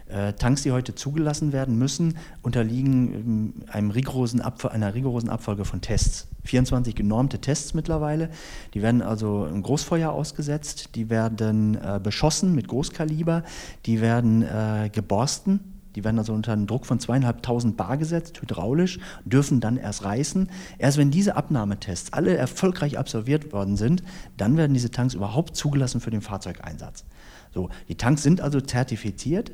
[0.08, 5.80] Äh, Tanks, die heute zugelassen werden müssen, unterliegen ähm, einem rigorosen einer rigorosen Abfolge von
[5.80, 6.28] Tests.
[6.44, 8.30] 24 genormte Tests mittlerweile.
[8.74, 13.42] Die werden also im Großfeuer ausgesetzt, die werden äh, beschossen mit Großkaliber,
[13.84, 19.00] die werden äh, geborsten die werden also unter einen Druck von zweieinhalbtausend Bar gesetzt, hydraulisch,
[19.24, 20.50] dürfen dann erst reißen.
[20.78, 24.04] Erst wenn diese Abnahmetests alle erfolgreich absolviert worden sind,
[24.36, 27.04] dann werden diese Tanks überhaupt zugelassen für den Fahrzeugeinsatz.
[27.52, 29.52] So, die Tanks sind also zertifiziert,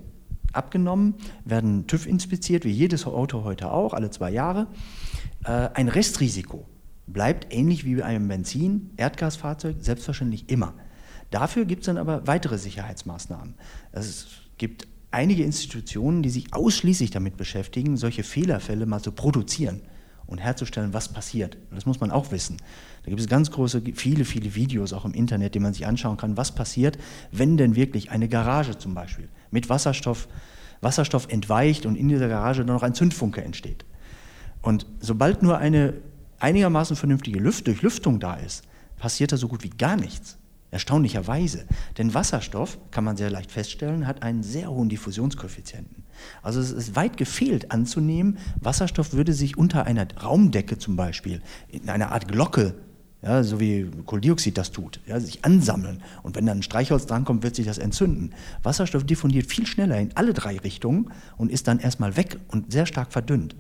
[0.53, 4.67] abgenommen, werden TÜV inspiziert, wie jedes Auto heute auch, alle zwei Jahre.
[5.45, 6.67] Äh, ein Restrisiko
[7.07, 10.75] bleibt ähnlich wie bei einem Benzin, Erdgasfahrzeug, selbstverständlich immer.
[11.31, 13.55] Dafür gibt es dann aber weitere Sicherheitsmaßnahmen.
[13.93, 14.27] Es
[14.59, 19.83] gibt einige Institutionen, die sich ausschließlich damit beschäftigen, solche Fehlerfälle mal zu produzieren
[20.27, 21.57] und herzustellen, was passiert.
[21.71, 22.57] Das muss man auch wissen.
[23.05, 26.17] Da gibt es ganz große, viele, viele Videos auch im Internet, die man sich anschauen
[26.17, 26.99] kann, was passiert,
[27.31, 30.29] wenn denn wirklich eine Garage zum Beispiel mit Wasserstoff,
[30.81, 33.85] Wasserstoff entweicht und in dieser Garage dann noch ein Zündfunke entsteht.
[34.63, 35.95] Und sobald nur eine
[36.39, 38.65] einigermaßen vernünftige Lüft Durchlüftung da ist,
[38.99, 40.39] passiert da so gut wie gar nichts.
[40.73, 41.67] Erstaunlicherweise.
[41.99, 46.03] Denn Wasserstoff, kann man sehr leicht feststellen, hat einen sehr hohen Diffusionskoeffizienten.
[46.43, 51.91] Also es ist weit gefehlt anzunehmen, Wasserstoff würde sich unter einer Raumdecke zum Beispiel, in
[51.91, 52.75] einer Art Glocke,
[53.23, 56.03] ja, so wie Kohlendioxid das tut, ja, sich ansammeln.
[56.23, 58.31] Und wenn dann ein Streichholz drankommt, wird sich das entzünden.
[58.63, 62.87] Wasserstoff diffundiert viel schneller in alle drei Richtungen und ist dann erstmal weg und sehr
[62.87, 63.55] stark verdünnt.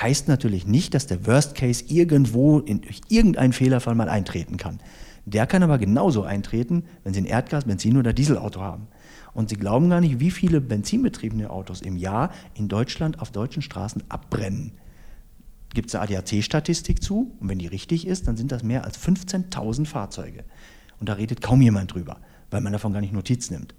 [0.00, 4.80] Heißt natürlich nicht, dass der Worst Case irgendwo in, durch irgendeinen Fehlerfall mal eintreten kann.
[5.26, 8.88] Der kann aber genauso eintreten, wenn Sie ein Erdgas-, Benzin- oder Dieselauto haben.
[9.32, 13.62] Und Sie glauben gar nicht, wie viele benzinbetriebene Autos im Jahr in Deutschland auf deutschen
[13.62, 14.72] Straßen abbrennen.
[15.72, 17.32] Gibt es eine ADAC-Statistik zu?
[17.40, 20.44] Und wenn die richtig ist, dann sind das mehr als 15.000 Fahrzeuge.
[21.00, 22.18] Und da redet kaum jemand drüber,
[22.50, 23.74] weil man davon gar nicht Notiz nimmt.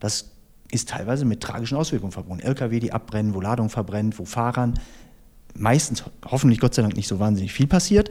[0.00, 0.32] Das
[0.70, 2.44] ist teilweise mit tragischen Auswirkungen verbunden.
[2.44, 4.74] Lkw, die abbrennen, wo Ladung verbrennt, wo Fahrern
[5.54, 8.10] meistens, hoffentlich Gott sei Dank nicht so wahnsinnig viel passiert,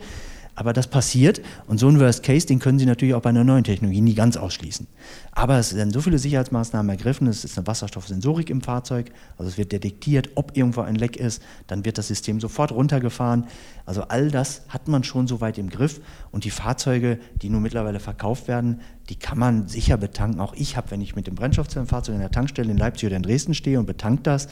[0.57, 3.43] Aber das passiert und so ein Worst Case, den können Sie natürlich auch bei einer
[3.43, 4.87] neuen Technologie nie ganz ausschließen.
[5.31, 9.59] Aber es werden so viele Sicherheitsmaßnahmen ergriffen, es ist eine Wasserstoffsensorik im Fahrzeug, also es
[9.59, 13.45] wird detektiert, ob irgendwo ein Leck ist, dann wird das System sofort runtergefahren.
[13.85, 16.01] Also all das hat man schon so weit im Griff
[16.31, 20.41] und die Fahrzeuge, die nun mittlerweile verkauft werden, die kann man sicher betanken.
[20.41, 23.21] Auch ich habe, wenn ich mit dem Brennstoffzellenfahrzeug in der Tankstelle in Leipzig oder in
[23.21, 24.47] Dresden stehe und betankt das,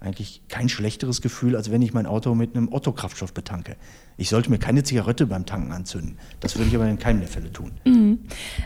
[0.00, 3.76] eigentlich kein schlechteres Gefühl, als wenn ich mein Auto mit einem Otto-Kraftstoff betanke.
[4.16, 6.18] Ich sollte mir keine Zigarette beim Tanken anzünden.
[6.40, 7.72] Das würde ich aber in keinem der Fälle tun.
[7.84, 8.18] Mhm.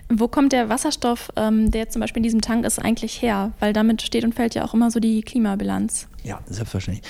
[0.09, 3.53] Wo kommt der Wasserstoff, ähm, der zum Beispiel in diesem Tank ist, eigentlich her?
[3.59, 6.07] Weil damit steht und fällt ja auch immer so die Klimabilanz.
[6.23, 7.05] Ja, selbstverständlich.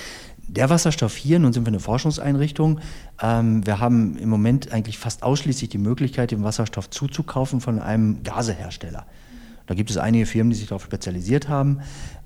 [0.49, 2.81] Der Wasserstoff hier, nun sind wir eine Forschungseinrichtung.
[3.21, 8.23] Ähm, wir haben im Moment eigentlich fast ausschließlich die Möglichkeit, den Wasserstoff zuzukaufen von einem
[8.23, 9.07] Gasehersteller.
[9.67, 11.81] Da gibt es einige Firmen, die sich darauf spezialisiert haben.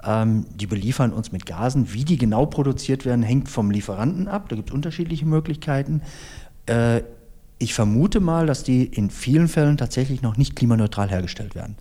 [0.05, 1.93] Ähm, die beliefern uns mit Gasen.
[1.93, 4.49] Wie die genau produziert werden, hängt vom Lieferanten ab.
[4.49, 6.03] Da gibt es unterschiedliche Möglichkeiten.
[6.67, 7.03] Äh,
[7.59, 11.77] ich vermute mal, dass die in vielen Fällen tatsächlich noch nicht klimaneutral hergestellt werden.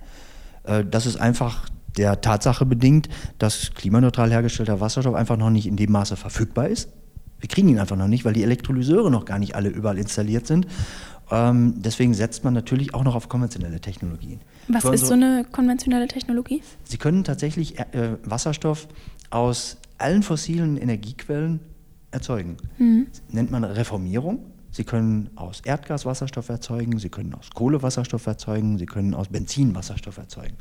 [0.63, 5.77] Äh, das ist einfach der Tatsache bedingt, dass klimaneutral hergestellter Wasserstoff einfach noch nicht in
[5.77, 6.89] dem Maße verfügbar ist.
[7.39, 10.47] Wir kriegen ihn einfach noch nicht, weil die Elektrolyseure noch gar nicht alle überall installiert
[10.47, 10.67] sind.
[11.29, 14.39] Ähm, deswegen setzt man natürlich auch noch auf konventionelle Technologien.
[14.67, 16.61] Was ist so eine konventionelle Technologie?
[16.83, 18.87] Sie können tatsächlich äh, Wasserstoff
[19.29, 21.59] aus allen fossilen Energiequellen
[22.11, 22.57] erzeugen.
[22.77, 23.07] Mhm.
[23.29, 24.39] Nennt man Reformierung.
[24.71, 29.29] Sie können aus Erdgas Wasserstoff erzeugen, Sie können aus Kohle Wasserstoff erzeugen, Sie können aus
[29.29, 30.55] Benzin Wasserstoff erzeugen.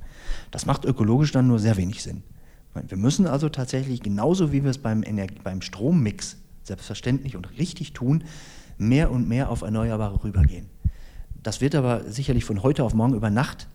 [0.50, 2.22] Das macht ökologisch dann nur sehr wenig Sinn.
[2.88, 7.92] Wir müssen also tatsächlich, genauso wie wir es beim, Energie, beim Strommix selbstverständlich und richtig
[7.92, 8.24] tun,
[8.78, 10.66] mehr und mehr auf Erneuerbare rübergehen.
[11.42, 13.68] Das wird aber sicherlich von heute auf morgen über Nacht,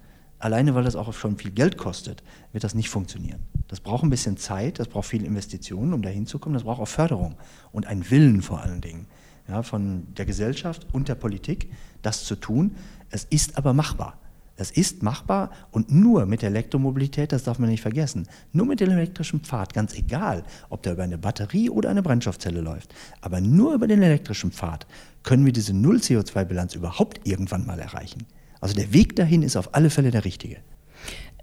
[0.44, 3.40] alleine weil das auch schon viel Geld kostet, wird das nicht funktionieren.
[3.68, 6.82] Das braucht ein bisschen Zeit, das braucht viel Investitionen, um dahin zu kommen, das braucht
[6.82, 7.36] auch Förderung
[7.72, 9.08] und einen Willen vor allen Dingen
[9.48, 11.72] ja, von der Gesellschaft und der Politik,
[12.02, 12.76] das zu tun.
[13.10, 14.18] Es ist aber machbar.
[14.58, 18.80] Das ist machbar und nur mit der Elektromobilität, das darf man nicht vergessen, nur mit
[18.80, 23.42] dem elektrischen Pfad, ganz egal, ob der über eine Batterie oder eine Brennstoffzelle läuft, aber
[23.42, 24.86] nur über den elektrischen Pfad
[25.24, 28.28] können wir diese Null-CO2-Bilanz überhaupt irgendwann mal erreichen.
[28.62, 30.58] Also der Weg dahin ist auf alle Fälle der richtige.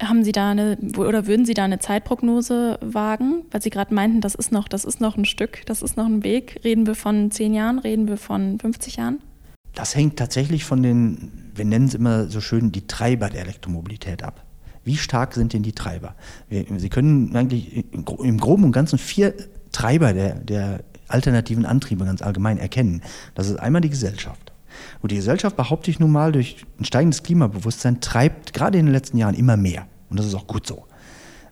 [0.00, 3.42] Haben Sie da eine oder würden Sie da eine Zeitprognose wagen?
[3.50, 6.06] Weil Sie gerade meinten, das ist noch, das ist noch ein Stück, das ist noch
[6.06, 6.60] ein Weg.
[6.62, 9.18] Reden wir von zehn Jahren, reden wir von 50 Jahren?
[9.74, 14.22] Das hängt tatsächlich von den, wir nennen es immer so schön, die Treiber der Elektromobilität
[14.22, 14.44] ab.
[14.84, 16.14] Wie stark sind denn die Treiber?
[16.48, 19.34] Sie können eigentlich im Groben und Ganzen vier
[19.72, 23.02] Treiber der, der alternativen Antriebe ganz allgemein erkennen.
[23.34, 24.52] Das ist einmal die Gesellschaft.
[25.00, 28.92] Und die Gesellschaft, behaupte ich nun mal, durch ein steigendes Klimabewusstsein treibt gerade in den
[28.92, 29.86] letzten Jahren immer mehr.
[30.10, 30.84] Und das ist auch gut so.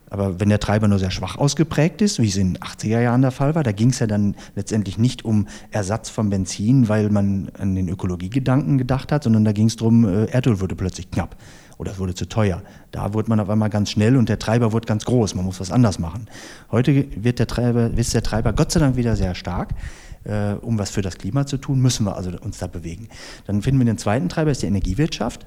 [0.09, 3.23] Aber wenn der Treiber nur sehr schwach ausgeprägt ist, wie es in den 80er Jahren
[3.23, 7.11] der Fall war, da ging es ja dann letztendlich nicht um Ersatz von Benzin, weil
[7.11, 11.11] man an den Ökologiegedanken gedacht hat, sondern da ging es darum, äh, Erdöl wurde plötzlich
[11.11, 11.37] knapp
[11.79, 12.63] oder es wurde zu teuer.
[12.93, 15.35] Da wurde man auf einmal ganz schnell und der Treiber wurde ganz groß.
[15.35, 16.27] Man muss was anders machen.
[16.71, 19.75] Heute wird der Treiber, ist der Treiber Gott sei Dank wieder sehr stark.
[20.27, 23.09] Äh, um was für das Klima zu tun, müssen wir also uns da bewegen.
[23.47, 25.47] Dann finden wir den zweiten Treiber, ist die Energiewirtschaft.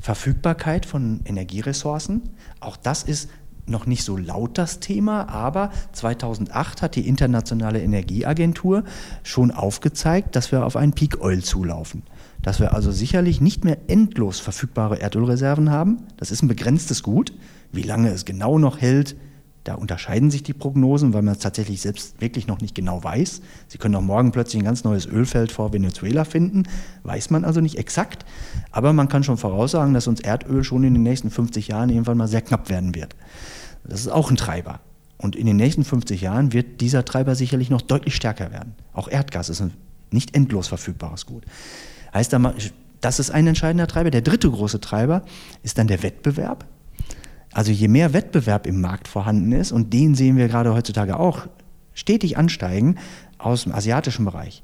[0.00, 2.22] Verfügbarkeit von Energieressourcen.
[2.60, 3.30] Auch das ist
[3.66, 8.84] noch nicht so laut das Thema, aber 2008 hat die Internationale Energieagentur
[9.24, 12.02] schon aufgezeigt, dass wir auf einen Peak Oil zulaufen.
[12.42, 16.04] Dass wir also sicherlich nicht mehr endlos verfügbare Erdölreserven haben.
[16.16, 17.32] Das ist ein begrenztes Gut.
[17.72, 19.16] Wie lange es genau noch hält,
[19.66, 23.40] da unterscheiden sich die Prognosen, weil man es tatsächlich selbst wirklich noch nicht genau weiß.
[23.68, 26.64] Sie können auch morgen plötzlich ein ganz neues Ölfeld vor Venezuela finden,
[27.02, 28.24] weiß man also nicht exakt.
[28.70, 32.16] Aber man kann schon voraussagen, dass uns Erdöl schon in den nächsten 50 Jahren irgendwann
[32.16, 33.16] mal sehr knapp werden wird.
[33.84, 34.80] Das ist auch ein Treiber.
[35.18, 38.74] Und in den nächsten 50 Jahren wird dieser Treiber sicherlich noch deutlich stärker werden.
[38.92, 39.72] Auch Erdgas ist ein
[40.10, 41.44] nicht endlos verfügbares Gut.
[42.14, 42.36] Heißt,
[43.00, 44.10] das ist ein entscheidender Treiber.
[44.10, 45.22] Der dritte große Treiber
[45.62, 46.66] ist dann der Wettbewerb.
[47.56, 51.46] Also je mehr Wettbewerb im Markt vorhanden ist, und den sehen wir gerade heutzutage auch
[51.94, 52.96] stetig ansteigen
[53.38, 54.62] aus dem asiatischen Bereich,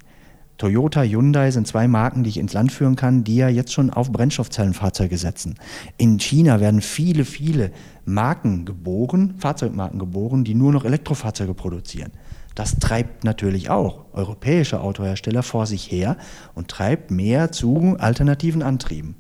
[0.59, 3.89] Toyota, Hyundai sind zwei Marken, die ich ins Land führen kann, die ja jetzt schon
[3.89, 5.55] auf Brennstoffzellenfahrzeuge setzen.
[5.97, 7.73] In China werden viele, viele
[8.05, 12.13] Marken geboren, Fahrzeugmarken geboren, die nur noch Elektrofahrzeuge produzieren.
[12.55, 16.19] Das treibt natürlich auch europäische Autohersteller vor sich her
[16.55, 19.15] und treibt mehr zu alternativen Antrieben.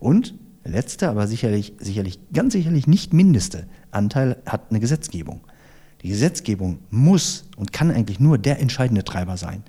[0.00, 5.40] Und letzter, aber sicherlich, sicherlich, ganz sicherlich nicht mindeste Anteil hat eine Gesetzgebung.
[6.02, 9.62] Die Gesetzgebung muss und kann eigentlich nur der entscheidende Treiber sein.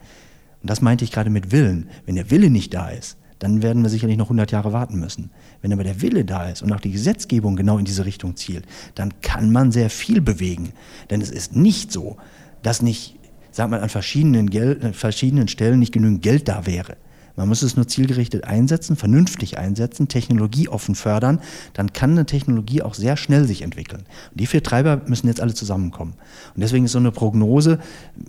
[0.62, 1.90] Und das meinte ich gerade mit Willen.
[2.06, 5.30] Wenn der Wille nicht da ist, dann werden wir sicherlich noch 100 Jahre warten müssen.
[5.62, 8.66] Wenn aber der Wille da ist und auch die Gesetzgebung genau in diese Richtung zielt,
[8.96, 10.72] dann kann man sehr viel bewegen.
[11.10, 12.16] Denn es ist nicht so,
[12.62, 13.20] dass nicht,
[13.52, 16.96] sag mal, an verschiedenen, Gel verschiedenen Stellen nicht genügend Geld da wäre.
[17.36, 21.40] Man muss es nur zielgerichtet einsetzen, vernünftig einsetzen, technologieoffen fördern.
[21.74, 24.04] Dann kann eine Technologie auch sehr schnell sich entwickeln.
[24.32, 26.14] Und die vier Treiber müssen jetzt alle zusammenkommen.
[26.54, 27.80] Und deswegen ist so eine Prognose,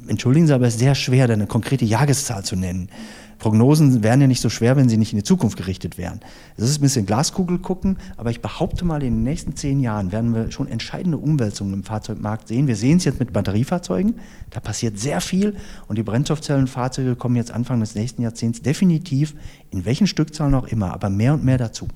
[0.06, 2.88] entschuldigen Sie, aber es ist sehr schwer, da eine konkrete Jahreszahl zu nennen.
[3.44, 6.20] Prognosen wären ja nicht so schwer, wenn sie nicht in die Zukunft gerichtet wären.
[6.56, 10.12] Es ist ein bisschen Glaskugel gucken, aber ich behaupte mal, in den nächsten zehn Jahren
[10.12, 12.68] werden wir schon entscheidende Umwälzungen im Fahrzeugmarkt sehen.
[12.68, 14.14] Wir sehen es jetzt mit Batteriefahrzeugen,
[14.48, 15.56] da passiert sehr viel
[15.88, 19.34] und die Brennstoffzellenfahrzeuge kommen jetzt Anfang des nächsten Jahrzehnts definitiv,
[19.70, 21.86] in welchen Stückzahlen auch immer, aber mehr und mehr dazu.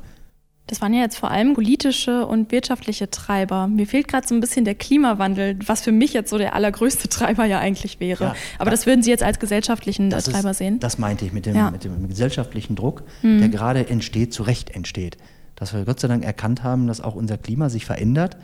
[0.68, 3.66] Das waren ja jetzt vor allem politische und wirtschaftliche Treiber.
[3.68, 7.08] Mir fehlt gerade so ein bisschen der Klimawandel, was für mich jetzt so der allergrößte
[7.08, 8.24] Treiber ja eigentlich wäre.
[8.24, 10.78] Ja, Aber das würden Sie jetzt als gesellschaftlichen das Treiber ist, sehen?
[10.78, 11.70] Das meinte ich mit dem, ja.
[11.70, 13.38] mit dem gesellschaftlichen Druck, mhm.
[13.38, 15.16] der gerade entsteht, zu Recht entsteht.
[15.56, 18.36] Dass wir Gott sei Dank erkannt haben, dass auch unser Klima sich verändert.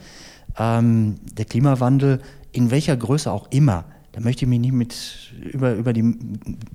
[0.58, 2.20] Ähm, der Klimawandel,
[2.52, 3.84] in welcher Größe auch immer,
[4.14, 6.16] da möchte ich mich nicht mit über, über, die,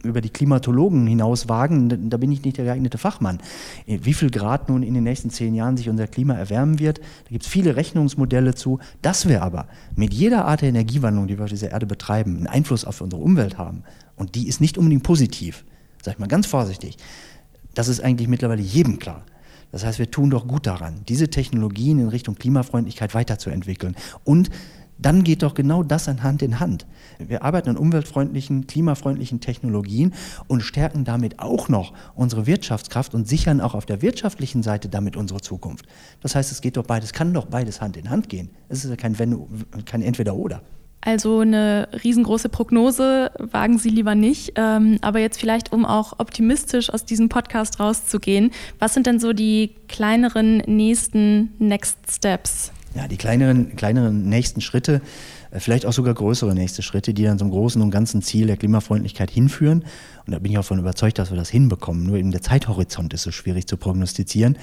[0.04, 2.10] über die Klimatologen hinaus wagen.
[2.10, 3.40] Da bin ich nicht der geeignete Fachmann.
[3.86, 7.30] Wie viel Grad nun in den nächsten zehn Jahren sich unser Klima erwärmen wird, da
[7.30, 8.80] gibt es viele Rechnungsmodelle zu.
[9.02, 12.48] Dass wir aber mit jeder Art der Energiewandlung, die wir auf dieser Erde betreiben, einen
[12.48, 13.84] Einfluss auf unsere Umwelt haben.
[14.18, 15.64] Und die ist nicht unbedingt positiv,
[16.04, 16.98] sag ich mal ganz vorsichtig.
[17.74, 19.24] Das ist eigentlich mittlerweile jedem klar.
[19.72, 24.50] Das heißt, wir tun doch gut daran, diese Technologien in Richtung Klimafreundlichkeit weiterzuentwickeln und
[25.00, 26.86] dann geht doch genau das an Hand in Hand.
[27.18, 30.14] Wir arbeiten an umweltfreundlichen, klimafreundlichen Technologien
[30.48, 35.16] und stärken damit auch noch unsere Wirtschaftskraft und sichern auch auf der wirtschaftlichen Seite damit
[35.16, 35.86] unsere Zukunft.
[36.22, 38.50] Das heißt, es geht doch beides, kann doch beides Hand in Hand gehen.
[38.68, 39.40] Es ist ja kein, Wenn,
[39.86, 40.62] kein Entweder-Oder.
[41.02, 44.54] Also eine riesengroße Prognose wagen Sie lieber nicht.
[44.56, 49.32] Ähm, aber jetzt vielleicht, um auch optimistisch aus diesem Podcast rauszugehen, was sind denn so
[49.32, 52.74] die kleineren nächsten Next Steps?
[52.96, 55.02] Ja, die kleineren, kleineren nächsten Schritte,
[55.52, 58.58] äh, vielleicht auch sogar größere nächste Schritte, die dann zum großen und ganzen Ziel der
[58.58, 59.84] Klimafreundlichkeit hinführen.
[60.26, 62.04] Und da bin ich auch davon überzeugt, dass wir das hinbekommen.
[62.04, 64.58] Nur eben der Zeithorizont ist so schwierig zu prognostizieren,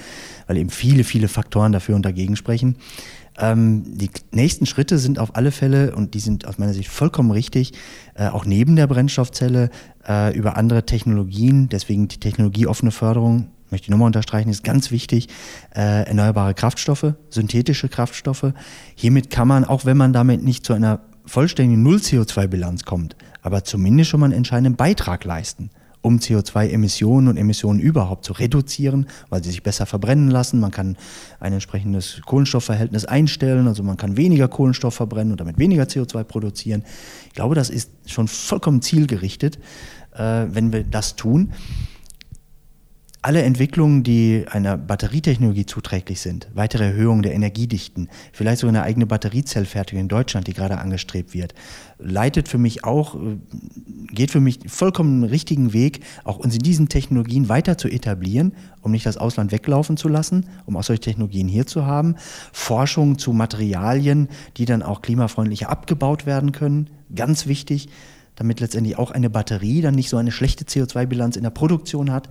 [0.47, 2.75] weil eben viele, viele Faktoren dafür und dagegen sprechen.
[3.39, 7.31] Ähm, die nächsten Schritte sind auf alle Fälle, und die sind aus meiner Sicht vollkommen
[7.31, 7.73] richtig,
[8.15, 9.69] äh, auch neben der Brennstoffzelle
[10.07, 15.27] äh, über andere Technologien, deswegen die technologieoffene Förderung möchte ich nochmal unterstreichen, ist ganz wichtig,
[15.75, 18.53] äh, erneuerbare Kraftstoffe, synthetische Kraftstoffe.
[18.95, 24.09] Hiermit kann man, auch wenn man damit nicht zu einer vollständigen Null-CO2-Bilanz kommt, aber zumindest
[24.09, 25.69] schon mal einen entscheidenden Beitrag leisten,
[26.01, 30.59] um CO2-Emissionen und Emissionen überhaupt zu reduzieren, weil sie sich besser verbrennen lassen.
[30.59, 30.95] Man kann
[31.39, 36.83] ein entsprechendes Kohlenstoffverhältnis einstellen, also man kann weniger Kohlenstoff verbrennen und damit weniger CO2 produzieren.
[37.27, 39.57] Ich glaube, das ist schon vollkommen zielgerichtet,
[40.15, 41.51] äh, wenn wir das tun
[43.27, 49.05] alle Entwicklungen, die einer Batterietechnologie zuträglich sind, weitere Erhöhung der Energiedichten, vielleicht sogar eine eigene
[49.05, 51.53] Batteriezellfertigung in Deutschland, die gerade angestrebt wird,
[51.99, 53.37] leitet für mich auch, äh,
[54.13, 58.91] geht für mich vollkommen richtigen Weg, auch uns in diesen Technologien weiter zu etablieren, um
[58.93, 62.15] nicht das Ausland weglaufen zu lassen, um auch solche Technologien hier zu haben.
[62.53, 67.89] Forschung zu Materialien, die dann auch klimafreundlicher abgebaut werden können, ganz wichtig,
[68.35, 72.29] damit letztendlich auch eine Batterie dann nicht so eine schlechte CO2-Bilanz in der Produktion hat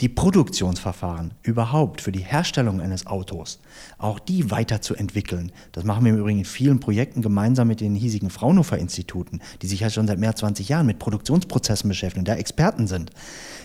[0.00, 3.60] die Produktionsverfahren überhaupt für die Herstellung eines Autos,
[3.98, 5.50] auch die weiterzuentwickeln.
[5.72, 9.80] Das machen wir im Übrigen in vielen Projekten gemeinsam mit den hiesigen Fraunhofer-Instituten, die sich
[9.80, 13.10] ja schon seit mehr als 20 Jahren mit Produktionsprozessen beschäftigen und da Experten sind.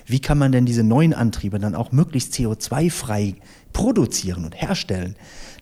[0.06, 3.36] Wie kann man denn diese neuen Antriebe dann auch möglichst CO2-frei
[3.72, 5.16] produzieren und herstellen?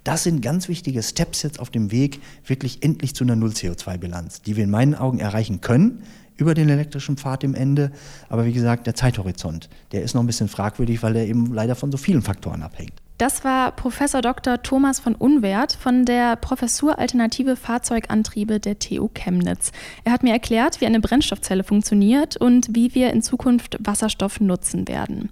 [0.03, 4.55] Das sind ganz wichtige Steps jetzt auf dem Weg wirklich endlich zu einer Null-CO2-Bilanz, die
[4.55, 6.03] wir in meinen Augen erreichen können,
[6.41, 7.91] über den elektrischen Pfad im Ende.
[8.27, 11.75] Aber wie gesagt, der Zeithorizont, der ist noch ein bisschen fragwürdig, weil er eben leider
[11.75, 12.93] von so vielen Faktoren abhängt.
[13.21, 14.63] Das war Professor Dr.
[14.63, 19.71] Thomas von Unwert von der Professur Alternative Fahrzeugantriebe der TU Chemnitz.
[20.03, 24.87] Er hat mir erklärt, wie eine Brennstoffzelle funktioniert und wie wir in Zukunft Wasserstoff nutzen
[24.87, 25.29] werden.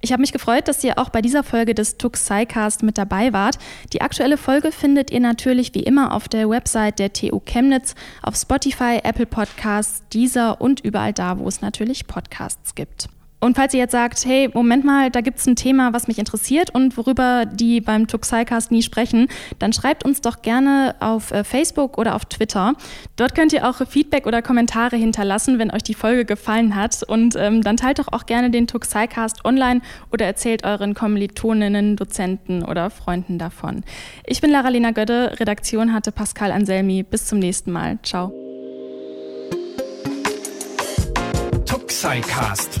[0.00, 3.58] Ich habe mich gefreut, dass ihr auch bei dieser Folge des Tuxicast mit dabei wart.
[3.92, 8.36] Die aktuelle Folge findet ihr natürlich wie immer auf der Website der TU Chemnitz, auf
[8.36, 13.08] Spotify, Apple Podcasts, Deezer und überall da, wo es natürlich Podcasts gibt.
[13.40, 16.18] Und falls ihr jetzt sagt, hey, Moment mal, da gibt es ein Thema, was mich
[16.18, 19.28] interessiert und worüber die beim Tuxicast nie sprechen,
[19.58, 22.74] dann schreibt uns doch gerne auf äh, Facebook oder auf Twitter.
[23.16, 27.02] Dort könnt ihr auch Feedback oder Kommentare hinterlassen, wenn euch die Folge gefallen hat.
[27.04, 29.82] Und ähm, dann teilt doch auch gerne den Tuxicast online
[30.12, 33.84] oder erzählt euren Kommilitoninnen, Dozenten oder Freunden davon.
[34.26, 37.04] Ich bin Lara-Lena Gödde, Redaktion hatte Pascal Anselmi.
[37.04, 37.98] Bis zum nächsten Mal.
[38.02, 38.32] Ciao.
[41.66, 42.80] Tuxicast